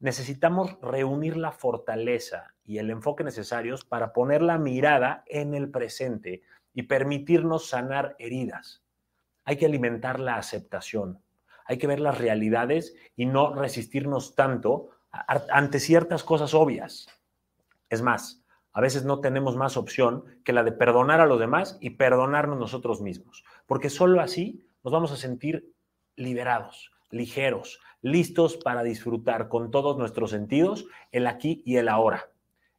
necesitamos 0.00 0.78
reunir 0.82 1.36
la 1.36 1.52
fortaleza 1.52 2.54
y 2.64 2.78
el 2.78 2.90
enfoque 2.90 3.24
necesarios 3.24 3.84
para 3.84 4.12
poner 4.12 4.42
la 4.42 4.58
mirada 4.58 5.22
en 5.26 5.54
el 5.54 5.70
presente 5.70 6.42
y 6.74 6.84
permitirnos 6.84 7.68
sanar 7.68 8.16
heridas. 8.18 8.81
Hay 9.44 9.56
que 9.56 9.66
alimentar 9.66 10.20
la 10.20 10.36
aceptación, 10.36 11.20
hay 11.64 11.78
que 11.78 11.86
ver 11.86 12.00
las 12.00 12.18
realidades 12.18 12.94
y 13.16 13.26
no 13.26 13.54
resistirnos 13.54 14.34
tanto 14.34 14.90
ante 15.10 15.78
ciertas 15.78 16.24
cosas 16.24 16.54
obvias. 16.54 17.06
Es 17.90 18.02
más, 18.02 18.42
a 18.72 18.80
veces 18.80 19.04
no 19.04 19.20
tenemos 19.20 19.56
más 19.56 19.76
opción 19.76 20.24
que 20.44 20.52
la 20.52 20.64
de 20.64 20.72
perdonar 20.72 21.20
a 21.20 21.26
los 21.26 21.38
demás 21.38 21.76
y 21.80 21.90
perdonarnos 21.90 22.58
nosotros 22.58 23.02
mismos, 23.02 23.44
porque 23.66 23.90
solo 23.90 24.20
así 24.20 24.66
nos 24.82 24.92
vamos 24.92 25.12
a 25.12 25.16
sentir 25.16 25.72
liberados, 26.16 26.90
ligeros, 27.10 27.80
listos 28.00 28.56
para 28.56 28.82
disfrutar 28.82 29.48
con 29.48 29.70
todos 29.70 29.98
nuestros 29.98 30.30
sentidos 30.30 30.86
el 31.12 31.26
aquí 31.26 31.62
y 31.66 31.76
el 31.76 31.88
ahora. 31.88 32.30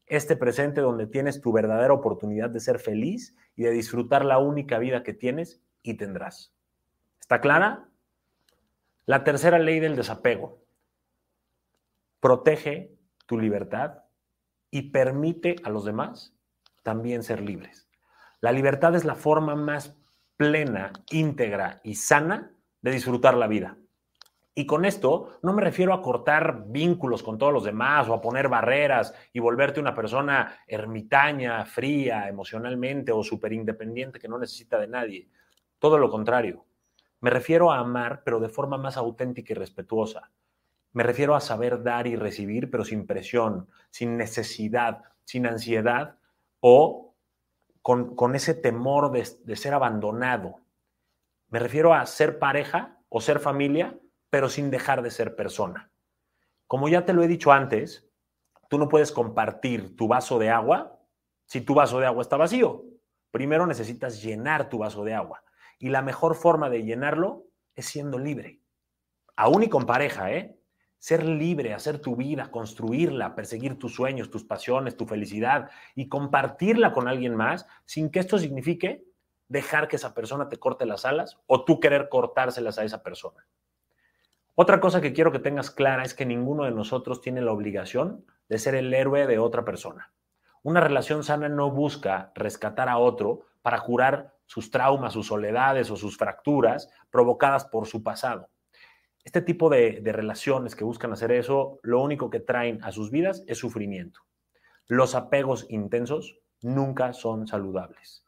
Este 0.08 0.36
presente 0.36 0.82
donde 0.82 1.08
tienes 1.08 1.42
tu 1.42 1.52
verdadera 1.52 1.94
oportunidad 1.94 2.50
de 2.50 2.60
ser 2.60 2.80
feliz 2.80 3.36
y 3.56 3.64
de 3.64 3.72
disfrutar 3.72 4.26
la 4.26 4.40
única 4.40 4.80
vida 4.80 5.04
que 5.04 5.14
tienes 5.14 5.62
y 5.84 5.96
tendrás. 5.96 6.54
¿Está 7.20 7.42
clara? 7.42 7.90
La 9.06 9.24
tercera 9.24 9.60
ley 9.60 9.80
del 9.80 9.96
desapego. 9.96 10.64
Protege 12.20 12.96
tu 13.26 13.38
libertad 13.38 14.04
y 14.72 14.90
permite 14.92 15.58
a 15.64 15.70
los 15.70 15.86
demás 15.86 16.34
también 16.82 17.22
ser 17.22 17.42
libres. 17.42 17.88
La 18.40 18.52
libertad 18.52 18.96
es 18.96 19.06
la 19.06 19.16
forma 19.16 19.56
más 19.56 19.96
plena, 20.38 20.92
íntegra 21.12 21.80
y 21.84 21.96
sana 21.96 22.52
de 22.82 22.92
disfrutar 22.92 23.36
la 23.36 23.48
vida. 23.48 23.78
Y 24.56 24.66
con 24.68 24.86
esto 24.86 25.40
no 25.42 25.54
me 25.54 25.64
refiero 25.64 25.94
a 25.94 26.02
cortar 26.02 26.66
vínculos 26.68 27.24
con 27.24 27.38
todos 27.38 27.52
los 27.52 27.64
demás 27.64 28.08
o 28.08 28.14
a 28.14 28.22
poner 28.22 28.50
barreras 28.50 29.14
y 29.34 29.40
volverte 29.40 29.80
una 29.80 29.96
persona 29.96 30.60
ermitaña, 30.68 31.66
fría 31.66 32.28
emocionalmente 32.30 33.12
o 33.12 33.24
súper 33.24 33.54
independiente 33.54 34.20
que 34.20 34.28
no 34.28 34.38
necesita 34.38 34.78
de 34.78 34.88
nadie. 34.88 35.28
Todo 35.84 35.98
lo 35.98 36.10
contrario. 36.10 36.64
Me 37.20 37.30
refiero 37.30 37.70
a 37.70 37.80
amar, 37.80 38.22
pero 38.24 38.40
de 38.40 38.48
forma 38.48 38.78
más 38.78 38.96
auténtica 38.96 39.52
y 39.52 39.56
respetuosa. 39.58 40.32
Me 40.94 41.04
refiero 41.04 41.36
a 41.36 41.42
saber 41.42 41.84
dar 41.84 42.08
y 42.08 42.16
recibir, 42.16 42.72
pero 42.72 42.86
sin 42.86 43.06
presión, 43.06 43.68
sin 43.90 44.16
necesidad, 44.16 45.04
sin 45.26 45.46
ansiedad 45.46 46.16
o 46.62 47.14
con, 47.82 48.34
ese 48.34 48.54
temor 48.54 49.12
de, 49.12 49.28
de 49.44 49.56
ser 49.58 49.74
abandonado. 49.74 50.62
Me 51.50 51.60
refiero 51.60 51.94
a 51.94 52.06
ser 52.06 52.40
pareja 52.40 52.98
o 53.10 53.20
ser 53.20 53.40
familia, 53.40 54.00
pero 54.30 54.48
sin 54.48 54.72
dejar 54.72 55.02
de 55.02 55.12
ser 55.12 55.36
persona. 55.36 55.92
Como 56.66 56.88
ya 56.88 57.04
te 57.04 57.12
lo 57.12 57.24
he 57.24 57.28
dicho 57.28 57.52
antes, 57.52 58.08
tú 58.70 58.78
no 58.78 58.88
puedes 58.88 59.12
compartir 59.12 59.98
tu 59.98 60.08
vaso 60.08 60.40
de 60.40 60.50
agua 60.50 60.98
si 61.46 61.60
tu 61.60 61.74
vaso 61.74 62.00
de 62.00 62.06
agua 62.06 62.22
está 62.22 62.38
vacío. 62.38 62.86
Primero 63.32 63.68
necesitas 63.68 64.24
llenar 64.24 64.70
tu 64.70 64.78
vaso 64.78 65.04
de 65.04 65.14
agua. 65.14 65.44
Y 65.84 65.90
la 65.90 66.02
mejor 66.02 66.36
forma 66.36 66.70
de 66.70 66.86
llenarlo 66.86 67.44
es 67.76 67.88
siendo 67.88 68.18
libre. 68.18 68.62
Aún 69.36 69.64
y 69.64 69.68
con 69.68 69.86
pareja, 69.86 70.32
¿eh? 70.32 70.58
Ser 70.98 71.26
libre, 71.26 71.74
hacer 71.74 72.00
tu 72.00 72.16
vida, 72.16 72.52
construirla, 72.52 73.36
perseguir 73.36 73.78
tus 73.78 73.94
sueños, 73.94 74.32
tus 74.32 74.46
pasiones, 74.46 74.96
tu 74.96 75.06
felicidad 75.06 75.70
y 75.94 76.08
compartirla 76.08 76.94
con 76.94 77.10
alguien 77.10 77.36
más 77.36 77.68
sin 77.84 78.12
que 78.12 78.20
esto 78.20 78.38
signifique 78.38 79.04
dejar 79.50 79.90
que 79.90 79.98
esa 79.98 80.14
persona 80.14 80.48
te 80.48 80.56
corte 80.56 80.86
las 80.86 81.04
alas 81.04 81.38
o 81.48 81.66
tú 81.66 81.82
querer 81.82 82.08
cortárselas 82.08 82.80
a 82.80 82.86
esa 82.86 83.04
persona. 83.04 83.46
Otra 84.56 84.80
cosa 84.80 85.02
que 85.02 85.12
quiero 85.12 85.34
que 85.34 85.40
tengas 85.40 85.70
clara 85.70 86.06
es 86.06 86.14
que 86.14 86.26
ninguno 86.26 86.64
de 86.64 86.72
nosotros 86.72 87.20
tiene 87.20 87.42
la 87.42 87.52
obligación 87.52 88.26
de 88.48 88.58
ser 88.58 88.76
el 88.76 88.94
héroe 88.94 89.28
de 89.28 89.38
otra 89.38 89.66
persona 89.66 90.14
Una 90.62 90.80
relación 90.80 91.26
sana 91.26 91.50
no 91.50 91.72
busca 91.72 92.32
rescatar 92.36 92.88
a 92.88 93.00
otro 93.00 93.48
para 93.64 93.80
curar 93.80 94.36
sus 94.46 94.70
traumas, 94.70 95.14
sus 95.14 95.28
soledades 95.28 95.90
o 95.90 95.96
sus 95.96 96.18
fracturas 96.18 96.90
provocadas 97.10 97.66
por 97.66 97.88
su 97.88 98.04
pasado. 98.04 98.50
Este 99.24 99.42
tipo 99.42 99.70
de, 99.70 100.02
relaciones 100.04 100.76
que 100.76 100.84
buscan 100.84 101.14
hacer 101.14 101.32
eso, 101.32 101.80
lo 101.82 102.02
único 102.02 102.30
que 102.30 102.42
traen 102.42 102.84
a 102.84 102.92
sus 102.92 103.10
vidas 103.10 103.44
es 103.48 103.58
sufrimiento. 103.58 104.20
Los 104.88 105.16
apegos 105.16 105.66
intensos 105.70 106.38
nunca 106.62 107.14
son 107.14 107.48
saludables. 107.48 108.26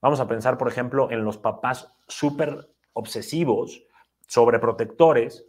Vamos 0.00 0.20
a 0.20 0.26
pensar, 0.26 0.56
por 0.56 0.68
ejemplo, 0.68 1.10
en 1.10 1.22
los 1.22 1.36
papás 1.36 1.92
súper 2.06 2.70
obsesivos, 2.94 3.84
sobreprotectores, 4.26 5.44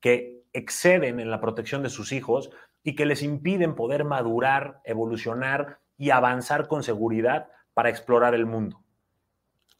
que 0.00 0.42
exceden 0.52 1.20
en 1.20 1.30
la 1.30 1.40
protección 1.40 1.82
de 1.82 1.90
sus 1.90 2.12
hijos 2.12 2.50
y 2.82 2.96
que 2.96 3.06
les 3.06 3.22
impiden 3.22 3.74
poder 3.74 4.04
madurar, 4.04 4.80
evolucionar 4.84 5.78
y 5.96 6.10
avanzar 6.10 6.66
con 6.66 6.82
seguridad 6.82 7.48
para 7.74 7.90
explorar 7.90 8.34
el 8.34 8.46
mundo. 8.46 8.82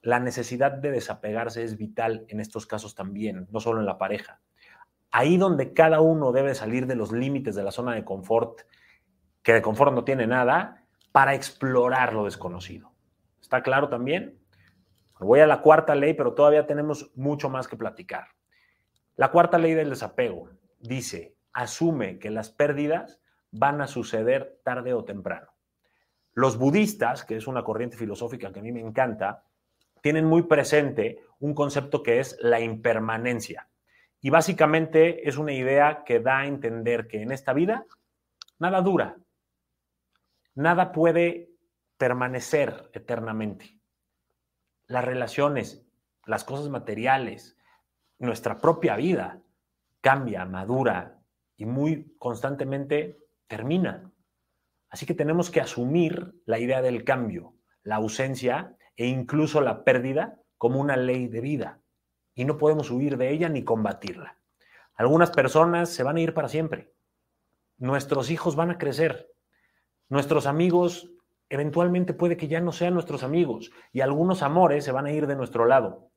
La 0.03 0.21
necesidad 0.21 0.73
de 0.73 0.91
desapegarse 0.91 1.63
es 1.63 1.79
vital 1.79 2.27
en 2.29 2.41
estos 2.41 2.67
casos 2.67 2.95
también, 2.95 3.49
no 3.51 3.61
solo 3.61 3.81
en 3.81 3.87
la 3.87 3.97
pareja. 3.97 4.41
Ahí 5.11 5.39
donde 5.39 5.73
cada 5.73 6.01
uno 6.01 6.33
debe 6.33 6.55
salir 6.55 6.87
de 6.87 6.97
los 6.97 7.13
límites 7.13 7.55
de 7.55 7.63
la 7.63 7.71
zona 7.71 7.95
de 7.95 8.05
confort, 8.05 8.63
que 9.43 9.55
de 9.55 9.63
confort 9.63 9.95
no 9.95 10.05
tiene 10.05 10.27
nada, 10.27 10.85
para 11.13 11.35
explorar 11.35 12.13
lo 12.13 12.25
desconocido. 12.25 12.93
¿Está 13.41 13.63
claro 13.63 13.89
también? 13.89 14.39
Voy 15.21 15.41
a 15.41 15.47
la 15.47 15.63
cuarta 15.63 15.95
ley, 15.95 16.13
pero 16.15 16.35
todavía 16.35 16.67
tenemos 16.67 17.13
mucho 17.15 17.49
más 17.49 17.69
que 17.69 17.77
platicar. 17.77 18.27
La 19.17 19.31
cuarta 19.31 19.59
ley 19.59 19.75
del 19.75 19.91
desapego 19.91 20.51
dice, 20.81 21.37
asume 21.53 22.19
que 22.19 22.31
las 22.31 22.51
pérdidas 22.51 23.23
van 23.53 23.81
a 23.81 23.87
suceder 23.87 24.61
tarde 24.65 24.93
o 24.93 25.05
temprano. 25.05 25.54
Los 26.35 26.59
budistas, 26.59 27.25
que 27.25 27.37
es 27.37 27.47
una 27.47 27.63
corriente 27.63 27.97
filosófica 27.97 28.53
que 28.53 28.61
a 28.61 28.63
mí 28.63 28.73
me 28.73 28.81
encanta, 28.81 29.45
tienen 30.03 30.27
muy 30.27 30.43
presente 30.43 31.23
un 31.39 31.55
concepto 31.55 32.03
que 32.03 32.21
es 32.21 32.37
la 32.41 32.61
impermanencia. 32.61 33.69
Y 34.21 34.31
básicamente 34.31 35.29
es 35.29 35.39
una 35.39 35.53
idea 35.53 36.03
que 36.05 36.21
da 36.21 36.41
a 36.41 36.47
entender 36.47 37.07
que 37.07 37.23
en 37.23 37.31
esta 37.31 37.53
vida 37.53 37.87
nada 38.59 38.81
dura, 38.81 39.17
nada 40.55 40.93
puede 40.93 41.51
permanecer 41.97 42.91
eternamente. 42.93 43.79
Las 44.87 45.05
relaciones, 45.05 45.87
las 46.27 46.45
cosas 46.45 46.69
materiales, 46.69 47.57
nuestra 48.19 48.59
propia 48.59 48.97
vida 48.97 49.41
cambia, 50.01 50.45
madura 50.45 51.21
y 51.57 51.67
muy 51.67 52.15
constantemente 52.19 53.19
termina. 53.47 54.11
Así 54.95 55.07
que 55.07 55.15
tenemos 55.15 55.51
que 55.51 55.61
asumir 55.61 56.41
la 56.47 56.61
idea 56.61 56.81
del 56.81 57.03
cambio, 57.03 57.57
la 57.83 57.97
ausencia 57.97 58.77
e 58.95 59.09
incluso 59.09 59.61
la 59.61 59.83
pérdida 59.83 60.41
como 60.57 60.79
una 60.79 60.97
ley 60.97 61.27
de 61.27 61.41
vida. 61.41 61.81
Y 62.33 62.45
no 62.45 62.59
podemos 62.59 62.93
huir 62.93 63.17
de 63.17 63.31
ella 63.31 63.49
ni 63.49 63.65
combatirla. 63.65 64.39
Algunas 64.95 65.33
personas 65.33 65.89
se 65.89 66.05
van 66.05 66.17
a 66.17 66.21
ir 66.21 66.33
para 66.33 66.47
siempre. 66.47 66.95
Nuestros 67.77 68.31
hijos 68.31 68.55
van 68.55 68.71
a 68.71 68.79
crecer. 68.79 69.33
Nuestros 70.09 70.47
amigos 70.47 71.11
eventualmente 71.49 72.15
puede 72.15 72.37
que 72.37 72.47
ya 72.47 72.61
no 72.61 72.71
sean 72.71 72.95
nuestros 72.95 73.25
amigos 73.25 73.73
y 73.91 74.01
algunos 74.01 74.45
amores 74.45 74.85
se 74.85 74.93
van 74.93 75.07
a 75.07 75.13
ir 75.13 75.27
de 75.27 75.35
nuestro 75.35 75.67
lado. 75.67 76.13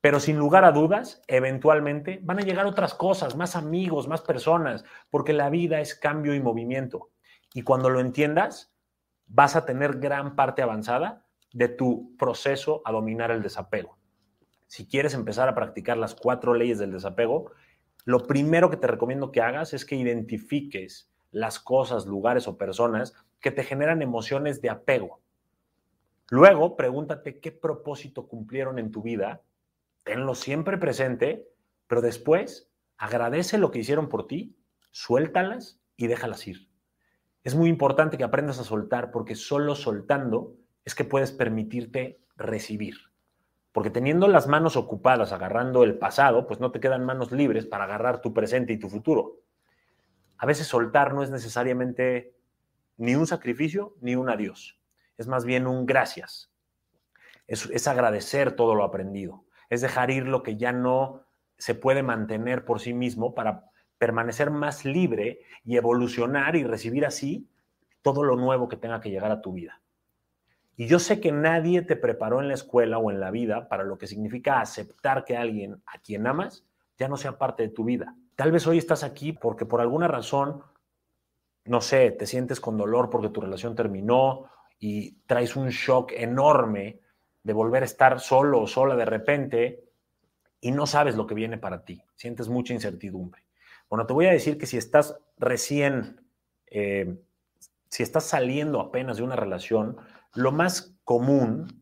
Pero 0.00 0.20
sin 0.20 0.38
lugar 0.38 0.64
a 0.64 0.70
dudas, 0.70 1.20
eventualmente 1.26 2.20
van 2.22 2.38
a 2.38 2.42
llegar 2.42 2.66
otras 2.66 2.94
cosas, 2.94 3.34
más 3.34 3.56
amigos, 3.56 4.06
más 4.06 4.22
personas, 4.22 4.84
porque 5.10 5.32
la 5.32 5.50
vida 5.50 5.80
es 5.80 5.96
cambio 5.96 6.32
y 6.32 6.40
movimiento. 6.40 7.10
Y 7.54 7.62
cuando 7.62 7.88
lo 7.88 8.00
entiendas, 8.00 8.74
vas 9.26 9.56
a 9.56 9.64
tener 9.64 9.98
gran 9.98 10.36
parte 10.36 10.60
avanzada 10.60 11.24
de 11.54 11.68
tu 11.68 12.14
proceso 12.18 12.82
a 12.84 12.92
dominar 12.92 13.30
el 13.30 13.40
desapego. 13.40 13.96
Si 14.66 14.86
quieres 14.86 15.14
empezar 15.14 15.48
a 15.48 15.54
practicar 15.54 15.96
las 15.96 16.14
cuatro 16.14 16.52
leyes 16.52 16.78
del 16.78 16.92
desapego, 16.92 17.52
lo 18.04 18.26
primero 18.26 18.68
que 18.68 18.76
te 18.76 18.86
recomiendo 18.86 19.32
que 19.32 19.40
hagas 19.40 19.72
es 19.72 19.86
que 19.86 19.96
identifiques 19.96 21.10
las 21.30 21.58
cosas, 21.58 22.04
lugares 22.04 22.46
o 22.46 22.58
personas 22.58 23.14
que 23.40 23.50
te 23.50 23.64
generan 23.64 24.02
emociones 24.02 24.60
de 24.60 24.68
apego. 24.68 25.22
Luego, 26.28 26.76
pregúntate 26.76 27.40
qué 27.40 27.50
propósito 27.50 28.28
cumplieron 28.28 28.78
en 28.78 28.90
tu 28.90 29.00
vida 29.00 29.40
tenlo 30.04 30.34
siempre 30.34 30.78
presente, 30.78 31.48
pero 31.88 32.00
después 32.00 32.70
agradece 32.96 33.58
lo 33.58 33.70
que 33.70 33.80
hicieron 33.80 34.08
por 34.08 34.28
ti, 34.28 34.56
suéltalas 34.92 35.80
y 35.96 36.06
déjalas 36.06 36.46
ir. 36.46 36.68
Es 37.44 37.54
muy 37.54 37.68
importante 37.68 38.18
que 38.18 38.24
aprendas 38.24 38.58
a 38.58 38.64
soltar 38.64 39.10
porque 39.10 39.34
solo 39.34 39.74
soltando 39.74 40.54
es 40.84 40.94
que 40.94 41.04
puedes 41.04 41.30
permitirte 41.30 42.20
recibir. 42.36 42.96
Porque 43.72 43.90
teniendo 43.90 44.28
las 44.28 44.46
manos 44.46 44.76
ocupadas 44.76 45.32
agarrando 45.32 45.84
el 45.84 45.98
pasado, 45.98 46.46
pues 46.46 46.58
no 46.58 46.72
te 46.72 46.80
quedan 46.80 47.04
manos 47.04 47.32
libres 47.32 47.66
para 47.66 47.84
agarrar 47.84 48.20
tu 48.20 48.32
presente 48.34 48.72
y 48.72 48.78
tu 48.78 48.88
futuro. 48.88 49.40
A 50.38 50.46
veces 50.46 50.66
soltar 50.66 51.14
no 51.14 51.22
es 51.22 51.30
necesariamente 51.30 52.34
ni 52.96 53.14
un 53.14 53.26
sacrificio 53.26 53.94
ni 54.00 54.16
un 54.16 54.28
adiós. 54.28 54.80
Es 55.18 55.28
más 55.28 55.44
bien 55.44 55.66
un 55.66 55.86
gracias. 55.86 56.50
Es, 57.46 57.68
es 57.70 57.86
agradecer 57.86 58.52
todo 58.56 58.74
lo 58.74 58.84
aprendido 58.84 59.44
es 59.70 59.80
dejar 59.80 60.10
ir 60.10 60.26
lo 60.26 60.42
que 60.42 60.56
ya 60.56 60.72
no 60.72 61.24
se 61.58 61.74
puede 61.74 62.02
mantener 62.02 62.64
por 62.64 62.80
sí 62.80 62.92
mismo 62.92 63.34
para 63.34 63.70
permanecer 63.98 64.50
más 64.50 64.84
libre 64.84 65.40
y 65.64 65.76
evolucionar 65.76 66.56
y 66.56 66.64
recibir 66.64 67.06
así 67.06 67.48
todo 68.02 68.22
lo 68.22 68.36
nuevo 68.36 68.68
que 68.68 68.76
tenga 68.76 69.00
que 69.00 69.10
llegar 69.10 69.30
a 69.30 69.40
tu 69.40 69.52
vida. 69.52 69.80
Y 70.76 70.86
yo 70.86 70.98
sé 70.98 71.20
que 71.20 71.30
nadie 71.30 71.82
te 71.82 71.96
preparó 71.96 72.40
en 72.40 72.48
la 72.48 72.54
escuela 72.54 72.98
o 72.98 73.10
en 73.10 73.20
la 73.20 73.30
vida 73.30 73.68
para 73.68 73.84
lo 73.84 73.96
que 73.96 74.06
significa 74.06 74.60
aceptar 74.60 75.24
que 75.24 75.36
alguien 75.36 75.80
a 75.86 75.98
quien 75.98 76.26
amas 76.26 76.64
ya 76.98 77.08
no 77.08 77.16
sea 77.16 77.38
parte 77.38 77.62
de 77.62 77.68
tu 77.68 77.84
vida. 77.84 78.14
Tal 78.34 78.50
vez 78.50 78.66
hoy 78.66 78.78
estás 78.78 79.04
aquí 79.04 79.32
porque 79.32 79.66
por 79.66 79.80
alguna 79.80 80.08
razón, 80.08 80.62
no 81.64 81.80
sé, 81.80 82.10
te 82.10 82.26
sientes 82.26 82.60
con 82.60 82.76
dolor 82.76 83.08
porque 83.08 83.28
tu 83.28 83.40
relación 83.40 83.76
terminó 83.76 84.50
y 84.80 85.12
traes 85.26 85.54
un 85.54 85.68
shock 85.68 86.12
enorme 86.12 87.00
de 87.44 87.52
volver 87.52 87.82
a 87.82 87.86
estar 87.86 88.18
solo 88.18 88.62
o 88.62 88.66
sola 88.66 88.96
de 88.96 89.04
repente 89.04 89.84
y 90.60 90.72
no 90.72 90.86
sabes 90.86 91.14
lo 91.14 91.26
que 91.26 91.34
viene 91.34 91.58
para 91.58 91.84
ti, 91.84 92.02
sientes 92.16 92.48
mucha 92.48 92.74
incertidumbre. 92.74 93.43
Bueno, 93.94 94.08
te 94.08 94.12
voy 94.12 94.26
a 94.26 94.32
decir 94.32 94.58
que 94.58 94.66
si 94.66 94.76
estás 94.76 95.20
recién, 95.38 96.20
eh, 96.66 97.16
si 97.88 98.02
estás 98.02 98.24
saliendo 98.24 98.80
apenas 98.80 99.18
de 99.18 99.22
una 99.22 99.36
relación, 99.36 99.98
lo 100.34 100.50
más 100.50 100.96
común 101.04 101.80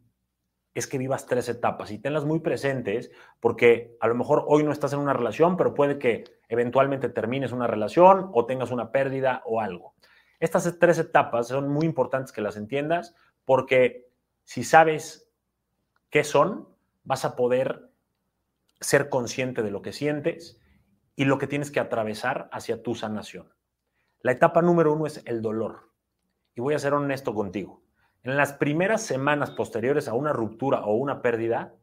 es 0.75 0.87
que 0.87 0.99
vivas 0.99 1.25
tres 1.25 1.49
etapas 1.49 1.91
y 1.91 1.99
tenlas 1.99 2.27
muy 2.27 2.41
presentes 2.41 3.11
porque 3.41 3.97
a 3.99 4.09
lo 4.09 4.15
mejor 4.15 4.45
hoy 4.47 4.63
no 4.63 4.73
estás 4.73 4.93
en 4.93 4.99
una 4.99 5.15
relación, 5.15 5.57
pero 5.57 5.73
puede 5.73 5.99
que 5.99 6.25
eventualmente 6.51 7.09
termines 7.09 7.51
una 7.51 7.67
relación 7.67 8.29
o 8.35 8.45
tengas 8.45 8.73
una 8.73 8.93
pérdida 8.93 9.41
o 9.47 9.63
algo. 9.63 9.95
Estas 10.39 10.79
tres 10.79 10.99
etapas 10.99 11.49
son 11.49 11.71
muy 11.71 11.87
importantes 11.87 12.31
que 12.31 12.43
las 12.43 12.59
entiendas 12.59 13.15
porque 13.47 14.07
si 14.45 14.65
sabes 14.65 15.31
qué 16.11 16.25
son, 16.25 16.69
vas 17.05 17.25
a 17.25 17.37
poder 17.37 17.89
ser 18.83 19.09
consciente 19.09 19.63
de 19.63 19.71
lo 19.71 19.81
que 19.81 19.95
sientes 19.95 20.59
y 21.17 21.25
lo 21.25 21.39
que 21.39 21.47
tienes 21.47 21.71
que 21.71 21.81
atravesar 21.81 22.49
hacia 22.53 22.83
tu 22.83 22.95
sanación. 22.95 23.53
La 24.21 24.33
etapa 24.33 24.63
número 24.63 24.93
uno 24.93 25.07
es 25.07 25.23
el 25.27 25.43
dolor. 25.43 25.91
Y 26.55 26.61
voy 26.61 26.75
a 26.75 26.79
ser 26.79 26.95
honesto 26.95 27.35
contigo. 27.35 27.83
En 28.23 28.37
las 28.37 28.53
primeras 28.53 29.03
semanas 29.03 29.51
posteriores 29.51 30.07
a 30.07 30.15
una 30.15 30.33
ruptura 30.33 30.85
o 30.85 30.95
una 30.95 31.23
pérdida, 31.23 31.75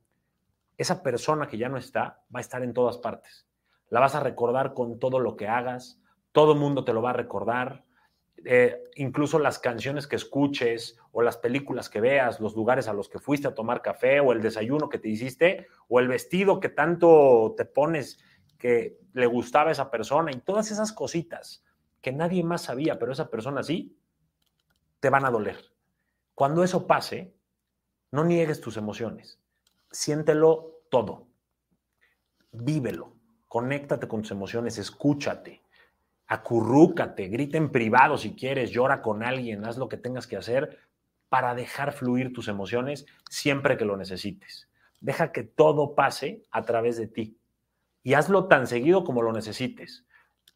esa 0.77 1.03
persona 1.03 1.47
que 1.47 1.57
ya 1.57 1.67
no 1.67 1.77
está 1.77 2.23
va 2.33 2.39
a 2.39 2.41
estar 2.41 2.63
en 2.63 2.73
todas 2.73 2.97
partes. 2.97 3.45
La 3.89 3.99
vas 3.99 4.15
a 4.15 4.21
recordar 4.21 4.73
con 4.73 4.99
todo 4.99 5.19
lo 5.19 5.35
que 5.35 5.47
hagas, 5.47 5.99
todo 6.31 6.53
el 6.53 6.59
mundo 6.59 6.85
te 6.85 6.93
lo 6.93 7.01
va 7.01 7.09
a 7.09 7.13
recordar, 7.13 7.83
eh, 8.45 8.83
incluso 8.95 9.39
las 9.39 9.59
canciones 9.59 10.07
que 10.07 10.15
escuches 10.15 10.97
o 11.11 11.21
las 11.21 11.37
películas 11.37 11.89
que 11.89 11.99
veas, 11.99 12.39
los 12.39 12.55
lugares 12.55 12.87
a 12.87 12.93
los 12.93 13.09
que 13.09 13.19
fuiste 13.19 13.47
a 13.47 13.53
tomar 13.53 13.81
café 13.81 14.19
o 14.19 14.31
el 14.31 14.41
desayuno 14.41 14.87
que 14.87 14.99
te 14.99 15.09
hiciste 15.09 15.67
o 15.89 15.99
el 15.99 16.07
vestido 16.07 16.59
que 16.59 16.69
tanto 16.69 17.53
te 17.57 17.65
pones 17.65 18.19
que 18.59 18.99
le 19.13 19.25
gustaba 19.25 19.69
a 19.69 19.71
esa 19.71 19.89
persona 19.89 20.31
y 20.31 20.41
todas 20.41 20.69
esas 20.69 20.91
cositas 20.91 21.63
que 22.01 22.11
nadie 22.11 22.43
más 22.43 22.63
sabía, 22.63 22.99
pero 22.99 23.11
esa 23.11 23.29
persona 23.29 23.63
sí, 23.63 23.97
te 24.99 25.09
van 25.09 25.25
a 25.25 25.31
doler. 25.31 25.57
Cuando 26.35 26.63
eso 26.63 26.85
pase, 26.85 27.33
no 28.11 28.23
niegues 28.23 28.61
tus 28.61 28.77
emociones, 28.77 29.39
siéntelo 29.89 30.81
todo, 30.89 31.27
vívelo, 32.51 33.13
conéctate 33.47 34.07
con 34.07 34.21
tus 34.21 34.31
emociones, 34.31 34.77
escúchate. 34.77 35.63
Acurrúcate, 36.27 37.27
grita 37.27 37.57
en 37.57 37.71
privado 37.71 38.15
si 38.15 38.35
quieres, 38.35 38.69
llora 38.69 39.01
con 39.01 39.23
alguien, 39.23 39.65
haz 39.65 39.77
lo 39.77 39.89
que 39.89 39.97
tengas 39.97 40.27
que 40.27 40.37
hacer 40.37 40.77
para 41.27 41.55
dejar 41.55 41.91
fluir 41.91 42.33
tus 42.33 42.47
emociones 42.47 43.07
siempre 43.29 43.77
que 43.77 43.85
lo 43.85 43.97
necesites. 43.97 44.69
Deja 45.01 45.31
que 45.31 45.41
todo 45.43 45.95
pase 45.95 46.43
a 46.51 46.65
través 46.65 46.97
de 46.97 47.07
ti 47.07 47.38
y 48.03 48.13
hazlo 48.13 48.47
tan 48.47 48.67
seguido 48.67 49.03
como 49.03 49.21
lo 49.21 49.31
necesites. 49.31 50.05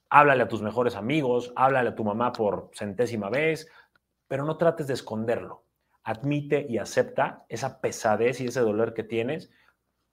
Háblale 0.09 0.43
a 0.43 0.47
tus 0.47 0.61
mejores 0.61 0.95
amigos, 0.95 1.51
háblale 1.55 1.89
a 1.89 1.95
tu 1.95 2.03
mamá 2.03 2.31
por 2.33 2.69
centésima 2.73 3.29
vez, 3.29 3.67
pero 4.27 4.45
no 4.45 4.57
trates 4.57 4.87
de 4.87 4.93
esconderlo. 4.93 5.65
Admite 6.03 6.65
y 6.69 6.77
acepta 6.77 7.45
esa 7.49 7.81
pesadez 7.81 8.41
y 8.41 8.47
ese 8.47 8.59
dolor 8.59 8.93
que 8.93 9.03
tienes, 9.03 9.51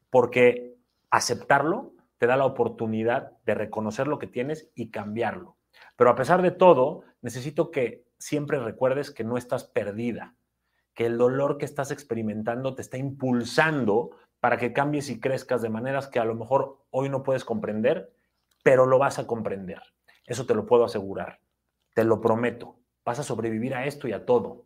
porque 0.08 0.76
aceptarlo 1.10 1.92
te 2.18 2.26
da 2.26 2.36
la 2.36 2.46
oportunidad 2.46 3.32
de 3.44 3.54
reconocer 3.54 4.06
lo 4.06 4.18
que 4.18 4.26
tienes 4.26 4.70
y 4.74 4.90
cambiarlo. 4.90 5.56
Pero 5.96 6.10
a 6.10 6.14
pesar 6.14 6.42
de 6.42 6.50
todo, 6.50 7.02
necesito 7.22 7.70
que 7.70 8.04
siempre 8.18 8.58
recuerdes 8.58 9.10
que 9.10 9.24
no 9.24 9.36
estás 9.36 9.64
perdida, 9.64 10.34
que 10.94 11.06
el 11.06 11.16
dolor 11.16 11.56
que 11.56 11.64
estás 11.64 11.90
experimentando 11.90 12.74
te 12.74 12.82
está 12.82 12.98
impulsando 12.98 14.10
para 14.40 14.56
que 14.56 14.72
cambies 14.72 15.10
y 15.10 15.20
crezcas 15.20 15.62
de 15.62 15.68
maneras 15.68 16.08
que 16.08 16.18
a 16.18 16.24
lo 16.24 16.34
mejor 16.34 16.84
hoy 16.90 17.08
no 17.08 17.22
puedes 17.22 17.44
comprender, 17.44 18.12
pero 18.62 18.86
lo 18.86 18.98
vas 18.98 19.18
a 19.18 19.26
comprender. 19.26 19.82
Eso 20.26 20.46
te 20.46 20.54
lo 20.54 20.66
puedo 20.66 20.84
asegurar. 20.84 21.40
Te 21.94 22.04
lo 22.04 22.20
prometo. 22.20 22.78
Vas 23.04 23.18
a 23.18 23.22
sobrevivir 23.22 23.74
a 23.74 23.86
esto 23.86 24.08
y 24.08 24.12
a 24.12 24.24
todo. 24.24 24.64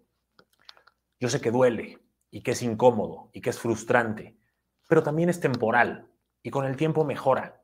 Yo 1.18 1.28
sé 1.28 1.40
que 1.40 1.50
duele 1.50 1.98
y 2.30 2.42
que 2.42 2.52
es 2.52 2.62
incómodo 2.62 3.30
y 3.32 3.40
que 3.40 3.50
es 3.50 3.58
frustrante, 3.58 4.37
pero 4.88 5.02
también 5.02 5.28
es 5.28 5.40
temporal 5.40 6.08
y 6.42 6.50
con 6.50 6.66
el 6.66 6.76
tiempo 6.76 7.04
mejora. 7.04 7.62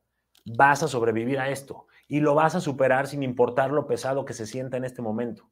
Vas 0.56 0.82
a 0.82 0.88
sobrevivir 0.88 1.38
a 1.38 1.50
esto 1.50 1.86
y 2.08 2.20
lo 2.20 2.34
vas 2.34 2.54
a 2.54 2.60
superar 2.60 3.06
sin 3.06 3.22
importar 3.22 3.70
lo 3.70 3.86
pesado 3.86 4.24
que 4.24 4.32
se 4.32 4.46
sienta 4.46 4.76
en 4.76 4.84
este 4.84 5.02
momento. 5.02 5.50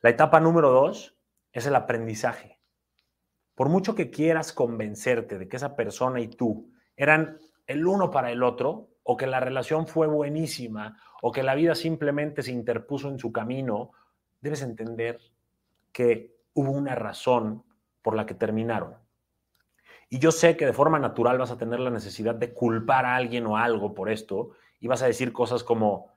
La 0.00 0.10
etapa 0.10 0.40
número 0.40 0.70
dos 0.70 1.16
es 1.52 1.66
el 1.66 1.76
aprendizaje. 1.76 2.55
Por 3.56 3.70
mucho 3.70 3.94
que 3.94 4.10
quieras 4.10 4.52
convencerte 4.52 5.38
de 5.38 5.48
que 5.48 5.56
esa 5.56 5.74
persona 5.74 6.20
y 6.20 6.28
tú 6.28 6.70
eran 6.94 7.38
el 7.66 7.86
uno 7.86 8.10
para 8.10 8.30
el 8.30 8.42
otro, 8.42 8.90
o 9.02 9.16
que 9.16 9.26
la 9.26 9.40
relación 9.40 9.86
fue 9.86 10.06
buenísima, 10.06 11.00
o 11.22 11.32
que 11.32 11.42
la 11.42 11.54
vida 11.54 11.74
simplemente 11.74 12.42
se 12.42 12.52
interpuso 12.52 13.08
en 13.08 13.18
su 13.18 13.32
camino, 13.32 13.92
debes 14.40 14.62
entender 14.62 15.18
que 15.90 16.36
hubo 16.52 16.70
una 16.70 16.94
razón 16.94 17.64
por 18.02 18.14
la 18.14 18.26
que 18.26 18.34
terminaron. 18.34 18.94
Y 20.10 20.18
yo 20.18 20.32
sé 20.32 20.56
que 20.56 20.66
de 20.66 20.72
forma 20.72 20.98
natural 20.98 21.38
vas 21.38 21.50
a 21.50 21.58
tener 21.58 21.80
la 21.80 21.90
necesidad 21.90 22.34
de 22.34 22.52
culpar 22.52 23.06
a 23.06 23.16
alguien 23.16 23.46
o 23.46 23.56
algo 23.56 23.94
por 23.94 24.10
esto 24.10 24.50
y 24.80 24.86
vas 24.86 25.02
a 25.02 25.06
decir 25.06 25.32
cosas 25.32 25.64
como, 25.64 26.12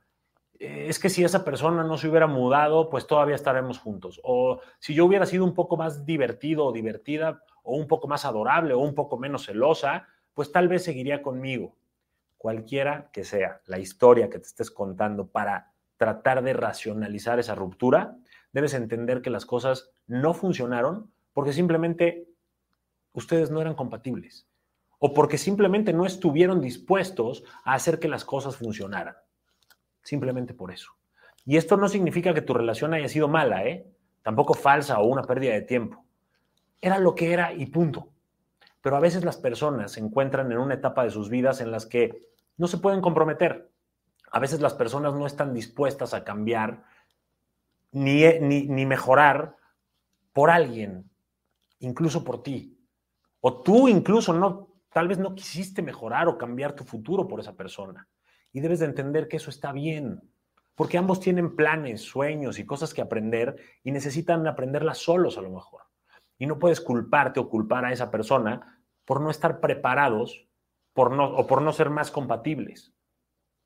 es 0.60 0.98
que 0.98 1.08
si 1.08 1.24
esa 1.24 1.42
persona 1.42 1.82
no 1.82 1.96
se 1.96 2.06
hubiera 2.06 2.26
mudado, 2.26 2.90
pues 2.90 3.06
todavía 3.06 3.34
estaremos 3.34 3.78
juntos. 3.78 4.20
O 4.22 4.60
si 4.78 4.94
yo 4.94 5.06
hubiera 5.06 5.24
sido 5.24 5.42
un 5.42 5.54
poco 5.54 5.78
más 5.78 6.04
divertido 6.04 6.66
o 6.66 6.72
divertida, 6.72 7.42
o 7.62 7.76
un 7.76 7.88
poco 7.88 8.08
más 8.08 8.26
adorable, 8.26 8.74
o 8.74 8.78
un 8.78 8.94
poco 8.94 9.18
menos 9.18 9.46
celosa, 9.46 10.06
pues 10.34 10.52
tal 10.52 10.68
vez 10.68 10.84
seguiría 10.84 11.22
conmigo. 11.22 11.76
Cualquiera 12.36 13.10
que 13.10 13.24
sea 13.24 13.62
la 13.66 13.78
historia 13.78 14.28
que 14.28 14.38
te 14.38 14.46
estés 14.46 14.70
contando 14.70 15.28
para 15.28 15.72
tratar 15.96 16.42
de 16.42 16.52
racionalizar 16.52 17.38
esa 17.38 17.54
ruptura, 17.54 18.18
debes 18.52 18.74
entender 18.74 19.22
que 19.22 19.30
las 19.30 19.46
cosas 19.46 19.92
no 20.06 20.34
funcionaron 20.34 21.10
porque 21.32 21.54
simplemente 21.54 22.28
ustedes 23.12 23.50
no 23.50 23.62
eran 23.62 23.74
compatibles 23.74 24.46
o 24.98 25.14
porque 25.14 25.38
simplemente 25.38 25.94
no 25.94 26.04
estuvieron 26.04 26.60
dispuestos 26.60 27.44
a 27.64 27.72
hacer 27.72 27.98
que 27.98 28.08
las 28.08 28.26
cosas 28.26 28.56
funcionaran. 28.56 29.16
Simplemente 30.02 30.54
por 30.54 30.72
eso. 30.72 30.92
Y 31.44 31.56
esto 31.56 31.76
no 31.76 31.88
significa 31.88 32.34
que 32.34 32.42
tu 32.42 32.54
relación 32.54 32.94
haya 32.94 33.08
sido 33.08 33.28
mala, 33.28 33.64
¿eh? 33.64 33.86
Tampoco 34.22 34.54
falsa 34.54 35.00
o 35.00 35.06
una 35.06 35.22
pérdida 35.22 35.54
de 35.54 35.62
tiempo. 35.62 36.04
Era 36.80 36.98
lo 36.98 37.14
que 37.14 37.32
era 37.32 37.52
y 37.52 37.66
punto. 37.66 38.08
Pero 38.80 38.96
a 38.96 39.00
veces 39.00 39.24
las 39.24 39.36
personas 39.36 39.92
se 39.92 40.00
encuentran 40.00 40.50
en 40.52 40.58
una 40.58 40.74
etapa 40.74 41.04
de 41.04 41.10
sus 41.10 41.28
vidas 41.28 41.60
en 41.60 41.70
las 41.70 41.86
que 41.86 42.28
no 42.56 42.66
se 42.66 42.78
pueden 42.78 43.00
comprometer. 43.00 43.70
A 44.32 44.38
veces 44.38 44.60
las 44.60 44.74
personas 44.74 45.14
no 45.14 45.26
están 45.26 45.52
dispuestas 45.52 46.14
a 46.14 46.24
cambiar 46.24 46.84
ni, 47.92 48.22
ni, 48.40 48.62
ni 48.68 48.86
mejorar 48.86 49.56
por 50.32 50.50
alguien, 50.50 51.10
incluso 51.80 52.24
por 52.24 52.42
ti. 52.42 52.78
O 53.40 53.62
tú 53.62 53.88
incluso 53.88 54.32
no, 54.32 54.68
tal 54.92 55.08
vez 55.08 55.18
no 55.18 55.34
quisiste 55.34 55.82
mejorar 55.82 56.28
o 56.28 56.38
cambiar 56.38 56.74
tu 56.74 56.84
futuro 56.84 57.26
por 57.26 57.40
esa 57.40 57.54
persona. 57.54 58.06
Y 58.52 58.60
debes 58.60 58.80
de 58.80 58.86
entender 58.86 59.28
que 59.28 59.36
eso 59.36 59.50
está 59.50 59.72
bien, 59.72 60.22
porque 60.74 60.98
ambos 60.98 61.20
tienen 61.20 61.56
planes, 61.56 62.02
sueños 62.02 62.58
y 62.58 62.66
cosas 62.66 62.94
que 62.94 63.02
aprender 63.02 63.56
y 63.82 63.92
necesitan 63.92 64.46
aprenderlas 64.46 64.98
solos 64.98 65.38
a 65.38 65.42
lo 65.42 65.50
mejor. 65.50 65.82
Y 66.38 66.46
no 66.46 66.58
puedes 66.58 66.80
culparte 66.80 67.38
o 67.38 67.48
culpar 67.48 67.84
a 67.84 67.92
esa 67.92 68.10
persona 68.10 68.82
por 69.04 69.20
no 69.20 69.30
estar 69.30 69.60
preparados 69.60 70.48
por 70.92 71.12
no, 71.12 71.34
o 71.34 71.46
por 71.46 71.62
no 71.62 71.72
ser 71.72 71.90
más 71.90 72.10
compatibles. 72.10 72.92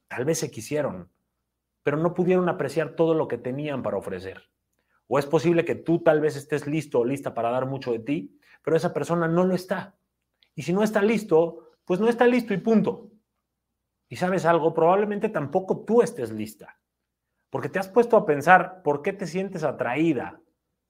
Tal 0.08 0.24
vez 0.24 0.38
se 0.38 0.50
quisieron, 0.50 1.10
pero 1.82 1.96
no 1.96 2.14
pudieron 2.14 2.48
apreciar 2.48 2.90
todo 2.90 3.14
lo 3.14 3.28
que 3.28 3.38
tenían 3.38 3.82
para 3.82 3.96
ofrecer. 3.96 4.50
O 5.06 5.18
es 5.18 5.26
posible 5.26 5.64
que 5.64 5.74
tú 5.74 6.02
tal 6.02 6.20
vez 6.20 6.36
estés 6.36 6.66
listo 6.66 7.00
o 7.00 7.04
lista 7.04 7.34
para 7.34 7.50
dar 7.50 7.66
mucho 7.66 7.92
de 7.92 7.98
ti, 8.00 8.38
pero 8.62 8.76
esa 8.76 8.92
persona 8.92 9.28
no 9.28 9.44
lo 9.44 9.54
está. 9.54 9.96
Y 10.54 10.62
si 10.62 10.72
no 10.72 10.82
está 10.82 11.02
listo, 11.02 11.72
pues 11.84 12.00
no 12.00 12.08
está 12.08 12.26
listo 12.26 12.54
y 12.54 12.58
punto. 12.58 13.10
Y 14.08 14.16
sabes 14.16 14.44
algo, 14.44 14.74
probablemente 14.74 15.28
tampoco 15.28 15.84
tú 15.84 16.02
estés 16.02 16.30
lista. 16.30 16.78
Porque 17.50 17.68
te 17.68 17.78
has 17.78 17.88
puesto 17.88 18.16
a 18.16 18.26
pensar 18.26 18.82
por 18.82 19.02
qué 19.02 19.12
te 19.12 19.26
sientes 19.26 19.64
atraída 19.64 20.40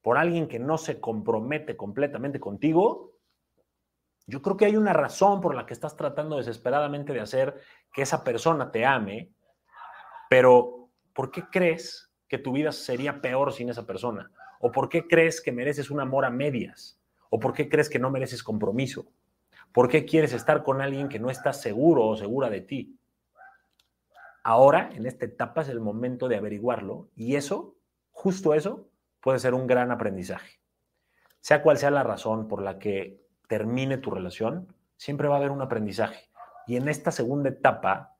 por 0.02 0.18
alguien 0.18 0.48
que 0.48 0.58
no 0.58 0.76
se 0.76 1.00
compromete 1.00 1.76
completamente 1.76 2.38
contigo. 2.38 3.14
Yo 4.26 4.42
creo 4.42 4.56
que 4.56 4.66
hay 4.66 4.76
una 4.76 4.92
razón 4.92 5.40
por 5.40 5.54
la 5.54 5.64
que 5.64 5.74
estás 5.74 5.96
tratando 5.96 6.36
desesperadamente 6.36 7.12
de 7.12 7.20
hacer 7.20 7.60
que 7.92 8.02
esa 8.02 8.24
persona 8.24 8.70
te 8.70 8.84
ame, 8.84 9.32
pero 10.28 10.90
¿por 11.14 11.30
qué 11.30 11.44
crees 11.50 12.10
que 12.28 12.38
tu 12.38 12.52
vida 12.52 12.72
sería 12.72 13.20
peor 13.20 13.52
sin 13.52 13.70
esa 13.70 13.86
persona? 13.86 14.30
¿O 14.60 14.72
por 14.72 14.88
qué 14.88 15.06
crees 15.06 15.40
que 15.40 15.52
mereces 15.52 15.90
un 15.90 16.00
amor 16.00 16.24
a 16.24 16.30
medias? 16.30 16.98
¿O 17.30 17.38
por 17.38 17.52
qué 17.52 17.68
crees 17.68 17.88
que 17.88 17.98
no 17.98 18.10
mereces 18.10 18.42
compromiso? 18.42 19.06
¿Por 19.72 19.88
qué 19.88 20.04
quieres 20.04 20.32
estar 20.32 20.62
con 20.62 20.80
alguien 20.80 21.08
que 21.08 21.18
no 21.18 21.30
está 21.30 21.52
seguro 21.52 22.06
o 22.06 22.16
segura 22.16 22.48
de 22.48 22.60
ti? 22.60 22.98
Ahora, 24.44 24.90
en 24.92 25.06
esta 25.06 25.24
etapa, 25.24 25.62
es 25.62 25.68
el 25.68 25.80
momento 25.80 26.28
de 26.28 26.36
averiguarlo 26.36 27.08
y 27.16 27.36
eso, 27.36 27.76
justo 28.10 28.54
eso, 28.54 28.88
puede 29.20 29.38
ser 29.38 29.54
un 29.54 29.66
gran 29.66 29.90
aprendizaje. 29.90 30.60
Sea 31.40 31.62
cual 31.62 31.78
sea 31.78 31.90
la 31.90 32.02
razón 32.02 32.46
por 32.46 32.62
la 32.62 32.78
que 32.78 33.24
termine 33.48 33.98
tu 33.98 34.10
relación, 34.10 34.74
siempre 34.96 35.28
va 35.28 35.36
a 35.36 35.38
haber 35.38 35.50
un 35.50 35.62
aprendizaje. 35.62 36.28
Y 36.66 36.76
en 36.76 36.88
esta 36.88 37.10
segunda 37.10 37.48
etapa 37.48 38.16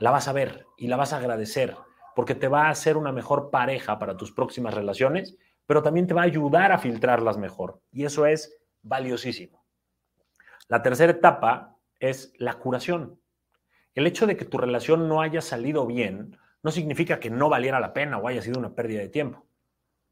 la 0.00 0.10
vas 0.10 0.26
a 0.26 0.32
ver 0.32 0.66
y 0.76 0.88
la 0.88 0.96
vas 0.96 1.12
a 1.12 1.18
agradecer 1.18 1.76
porque 2.18 2.34
te 2.34 2.48
va 2.48 2.66
a 2.66 2.70
hacer 2.70 2.96
una 2.96 3.12
mejor 3.12 3.50
pareja 3.50 3.98
para 3.98 4.16
tus 4.16 4.32
próximas 4.32 4.74
relaciones, 4.74 5.36
pero 5.66 5.82
también 5.82 6.06
te 6.06 6.14
va 6.14 6.22
a 6.22 6.24
ayudar 6.24 6.72
a 6.72 6.78
filtrarlas 6.78 7.38
mejor. 7.38 7.80
Y 7.92 8.06
eso 8.06 8.26
es 8.26 8.58
valiosísimo. 8.82 9.64
La 10.66 10.82
tercera 10.82 11.12
etapa 11.12 11.76
es 12.00 12.32
la 12.38 12.54
curación. 12.54 13.20
El 13.98 14.06
hecho 14.06 14.28
de 14.28 14.36
que 14.36 14.44
tu 14.44 14.58
relación 14.58 15.08
no 15.08 15.22
haya 15.22 15.40
salido 15.40 15.84
bien 15.84 16.38
no 16.62 16.70
significa 16.70 17.18
que 17.18 17.30
no 17.30 17.48
valiera 17.48 17.80
la 17.80 17.92
pena 17.92 18.18
o 18.18 18.28
haya 18.28 18.40
sido 18.40 18.60
una 18.60 18.72
pérdida 18.72 19.00
de 19.00 19.08
tiempo. 19.08 19.44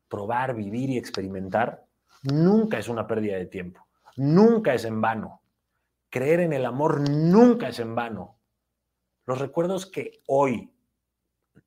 Probar, 0.09 0.57
vivir 0.57 0.91
y 0.91 0.99
experimentar 0.99 1.87
nunca 2.25 2.81
es 2.81 2.89
una 2.89 3.07
pérdida 3.07 3.37
de 3.37 3.47
tiempo, 3.47 3.87
nunca 4.17 4.75
es 4.75 4.85
en 4.87 5.01
vano. 5.01 5.41
Creer 6.11 6.41
en 6.41 6.53
el 6.53 6.67
amor 6.67 7.09
nunca 7.09 7.69
es 7.69 7.79
en 7.79 7.95
vano. 7.95 8.41
Los 9.25 9.39
recuerdos 9.39 9.87
que 9.87 10.21
hoy 10.27 10.73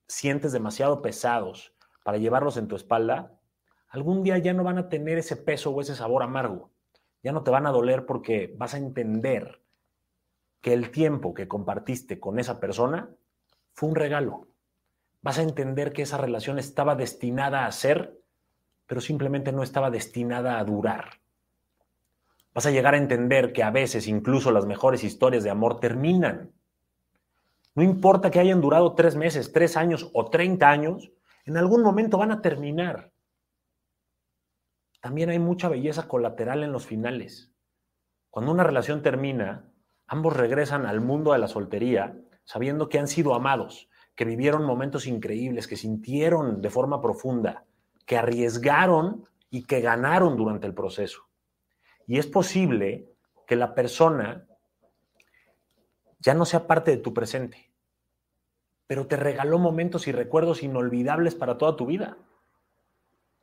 sientes 0.05 0.51
demasiado 0.51 1.01
pesados 1.01 1.73
para 2.03 2.17
llevarlos 2.17 2.57
en 2.57 2.67
tu 2.67 2.75
espalda, 2.75 3.39
algún 3.87 4.23
día 4.23 4.37
ya 4.39 4.53
no 4.53 4.65
van 4.65 4.77
a 4.77 4.89
tener 4.89 5.17
ese 5.19 5.37
peso 5.37 5.71
o 5.71 5.79
ese 5.79 5.95
sabor 5.95 6.23
amargo 6.23 6.69
ya 7.23 7.31
no 7.31 7.43
te 7.43 7.51
van 7.51 7.65
a 7.65 7.71
doler 7.71 8.05
porque 8.05 8.53
vas 8.57 8.73
a 8.73 8.77
entender 8.77 9.61
que 10.61 10.73
el 10.73 10.91
tiempo 10.91 11.33
que 11.33 11.47
compartiste 11.47 12.19
con 12.19 12.39
esa 12.39 12.59
persona 12.59 13.09
fue 13.73 13.89
un 13.89 13.95
regalo. 13.95 14.47
Vas 15.21 15.39
a 15.39 15.43
entender 15.43 15.93
que 15.93 16.01
esa 16.01 16.17
relación 16.17 16.59
estaba 16.59 16.95
destinada 16.95 17.65
a 17.65 17.71
ser, 17.71 18.19
pero 18.85 19.01
simplemente 19.01 19.51
no 19.51 19.63
estaba 19.63 19.89
destinada 19.89 20.59
a 20.59 20.63
durar. 20.63 21.19
Vas 22.53 22.65
a 22.65 22.71
llegar 22.71 22.93
a 22.93 22.97
entender 22.97 23.53
que 23.53 23.63
a 23.63 23.71
veces 23.71 24.07
incluso 24.07 24.51
las 24.51 24.65
mejores 24.65 25.03
historias 25.03 25.43
de 25.43 25.49
amor 25.49 25.79
terminan. 25.79 26.51
No 27.75 27.83
importa 27.83 28.31
que 28.31 28.39
hayan 28.39 28.61
durado 28.61 28.95
tres 28.95 29.15
meses, 29.15 29.53
tres 29.53 29.77
años 29.77 30.09
o 30.13 30.29
treinta 30.29 30.69
años, 30.69 31.11
en 31.45 31.57
algún 31.57 31.83
momento 31.83 32.17
van 32.17 32.31
a 32.31 32.41
terminar 32.41 33.11
también 35.01 35.29
hay 35.29 35.39
mucha 35.39 35.69
belleza 35.69 36.07
colateral 36.07 36.63
en 36.63 36.71
los 36.71 36.85
finales. 36.85 37.51
Cuando 38.29 38.51
una 38.51 38.63
relación 38.63 39.01
termina, 39.01 39.65
ambos 40.09 40.35
regresan 40.35 40.85
al 40.85 40.99
mundo 40.99 41.31
de 41.31 41.39
la 41.39 41.47
soltería 41.47 42.17
sabiendo 42.43 42.89
que 42.89 42.97
han 42.97 43.07
sido 43.07 43.35
amados, 43.35 43.89
que 44.15 44.25
vivieron 44.25 44.65
momentos 44.65 45.05
increíbles, 45.05 45.67
que 45.67 45.75
sintieron 45.75 46.61
de 46.61 46.71
forma 46.71 46.99
profunda, 46.99 47.63
que 48.07 48.17
arriesgaron 48.17 49.25
y 49.51 49.65
que 49.65 49.81
ganaron 49.81 50.35
durante 50.35 50.65
el 50.65 50.73
proceso. 50.73 51.29
Y 52.07 52.17
es 52.17 52.25
posible 52.25 53.07
que 53.45 53.55
la 53.55 53.75
persona 53.75 54.47
ya 56.17 56.33
no 56.33 56.43
sea 56.45 56.65
parte 56.65 56.89
de 56.89 56.97
tu 56.97 57.13
presente, 57.13 57.71
pero 58.87 59.05
te 59.05 59.15
regaló 59.15 59.59
momentos 59.59 60.07
y 60.07 60.11
recuerdos 60.11 60.63
inolvidables 60.63 61.35
para 61.35 61.59
toda 61.59 61.75
tu 61.75 61.85
vida. 61.85 62.17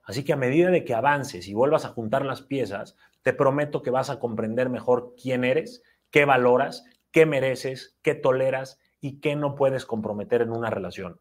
Así 0.02 0.24
que 0.24 0.32
a 0.32 0.36
medida 0.36 0.70
de 0.70 0.84
que 0.84 0.94
avances 0.94 1.46
y 1.46 1.54
vuelvas 1.54 1.84
a 1.84 1.90
juntar 1.90 2.24
las 2.24 2.42
piezas, 2.42 2.96
te 3.22 3.32
prometo 3.32 3.82
que 3.82 3.90
vas 3.90 4.10
a 4.10 4.18
comprender 4.18 4.68
mejor 4.68 5.14
quién 5.20 5.44
eres, 5.44 5.84
qué 6.16 6.24
valoras, 6.24 6.86
qué 7.12 7.26
mereces, 7.26 7.98
qué 8.00 8.14
toleras 8.14 8.78
y 9.02 9.20
qué 9.20 9.36
no 9.36 9.54
puedes 9.54 9.84
comprometer 9.84 10.40
en 10.40 10.50
una 10.50 10.70
relación. 10.70 11.20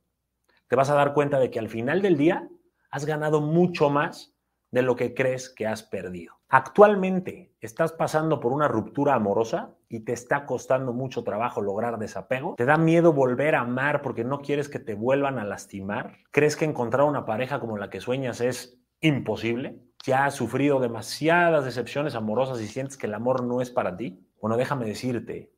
Te 0.69 0.77
vas 0.77 0.89
a 0.89 0.95
dar 0.95 1.13
cuenta 1.13 1.37
de 1.37 1.51
que 1.51 1.59
al 1.59 1.67
final 1.67 2.01
del 2.01 2.15
día 2.15 2.47
has 2.91 3.05
ganado 3.05 3.41
mucho 3.41 3.89
más 3.89 4.33
de 4.71 4.83
lo 4.83 4.95
que 4.95 5.13
crees 5.13 5.49
que 5.49 5.67
has 5.67 5.83
perdido. 5.83 6.35
Actualmente 6.47 7.51
estás 7.59 7.91
pasando 7.91 8.39
por 8.39 8.53
una 8.53 8.69
ruptura 8.69 9.15
amorosa 9.15 9.75
y 9.89 10.05
te 10.05 10.13
está 10.13 10.45
costando 10.45 10.93
mucho 10.93 11.25
trabajo 11.25 11.61
lograr 11.61 11.99
desapego. 11.99 12.55
¿Te 12.55 12.63
da 12.63 12.77
miedo 12.77 13.11
volver 13.11 13.55
a 13.55 13.63
amar 13.63 14.01
porque 14.01 14.23
no 14.23 14.39
quieres 14.39 14.69
que 14.69 14.79
te 14.79 14.93
vuelvan 14.93 15.39
a 15.39 15.43
lastimar? 15.43 16.19
¿Crees 16.31 16.55
que 16.55 16.63
encontrar 16.63 17.05
una 17.05 17.25
pareja 17.25 17.59
como 17.59 17.77
la 17.77 17.89
que 17.89 17.99
sueñas 17.99 18.39
es 18.39 18.79
imposible? 19.01 19.77
¿Ya 20.05 20.23
has 20.23 20.35
sufrido 20.35 20.79
demasiadas 20.79 21.65
decepciones 21.65 22.15
amorosas 22.15 22.61
y 22.61 22.67
sientes 22.67 22.95
que 22.95 23.07
el 23.07 23.13
amor 23.13 23.43
no 23.43 23.59
es 23.59 23.69
para 23.69 23.97
ti? 23.97 24.24
Bueno, 24.45 24.57
déjame 24.57 24.85
decirte 24.85 25.49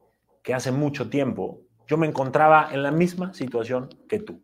que 0.41 0.53
hace 0.53 0.71
mucho 0.71 1.09
tiempo 1.09 1.59
yo 1.87 1.97
me 1.97 2.07
encontraba 2.07 2.69
en 2.71 2.83
la 2.83 2.91
misma 2.91 3.33
situación 3.33 3.89
que 4.07 4.21
tú. 4.21 4.41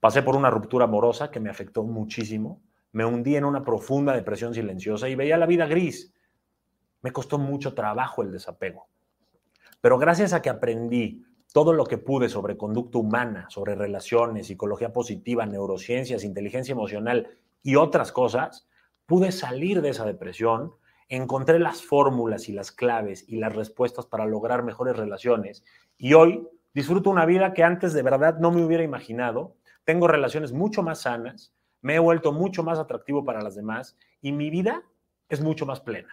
Pasé 0.00 0.22
por 0.22 0.34
una 0.34 0.48
ruptura 0.48 0.86
amorosa 0.86 1.30
que 1.30 1.40
me 1.40 1.50
afectó 1.50 1.84
muchísimo 1.84 2.62
me 2.92 3.04
hundí 3.04 3.36
en 3.36 3.44
una 3.44 3.62
profunda 3.62 4.14
depresión 4.14 4.54
silenciosa 4.54 5.10
y 5.10 5.14
veía 5.14 5.36
la 5.36 5.44
vida 5.44 5.66
gris. 5.66 6.14
Me 7.02 7.12
costó 7.12 7.38
mucho 7.38 7.74
trabajo 7.74 8.22
el 8.22 8.32
desapego. 8.32 8.88
Pero 9.82 9.98
gracias 9.98 10.32
a 10.32 10.40
que 10.40 10.48
aprendí 10.48 11.22
todo 11.52 11.74
lo 11.74 11.84
que 11.84 11.98
pude 11.98 12.30
sobre 12.30 12.56
conducta 12.56 12.96
humana, 12.96 13.46
sobre 13.50 13.74
relaciones, 13.74 14.46
psicología 14.46 14.90
positiva, 14.90 15.44
neurociencias, 15.44 16.24
inteligencia 16.24 16.72
emocional 16.72 17.36
y 17.62 17.76
otras 17.76 18.10
cosas, 18.10 18.66
pude 19.04 19.32
salir 19.32 19.82
de 19.82 19.90
esa 19.90 20.06
depresión, 20.06 20.72
encontré 21.08 21.58
las 21.58 21.82
fórmulas 21.82 22.48
y 22.48 22.52
las 22.52 22.72
claves 22.72 23.24
y 23.28 23.36
las 23.36 23.54
respuestas 23.54 24.06
para 24.06 24.26
lograr 24.26 24.62
mejores 24.62 24.96
relaciones 24.96 25.64
y 25.98 26.14
hoy 26.14 26.46
disfruto 26.74 27.10
una 27.10 27.26
vida 27.26 27.52
que 27.54 27.62
antes 27.62 27.92
de 27.92 28.02
verdad 28.02 28.38
no 28.38 28.50
me 28.50 28.64
hubiera 28.64 28.82
imaginado. 28.82 29.56
Tengo 29.84 30.08
relaciones 30.08 30.52
mucho 30.52 30.82
más 30.82 31.02
sanas, 31.02 31.54
me 31.80 31.96
he 31.96 31.98
vuelto 31.98 32.32
mucho 32.32 32.62
más 32.62 32.78
atractivo 32.78 33.24
para 33.24 33.42
las 33.42 33.54
demás 33.54 33.96
y 34.20 34.32
mi 34.32 34.50
vida 34.50 34.82
es 35.28 35.40
mucho 35.40 35.66
más 35.66 35.80
plena. 35.80 36.08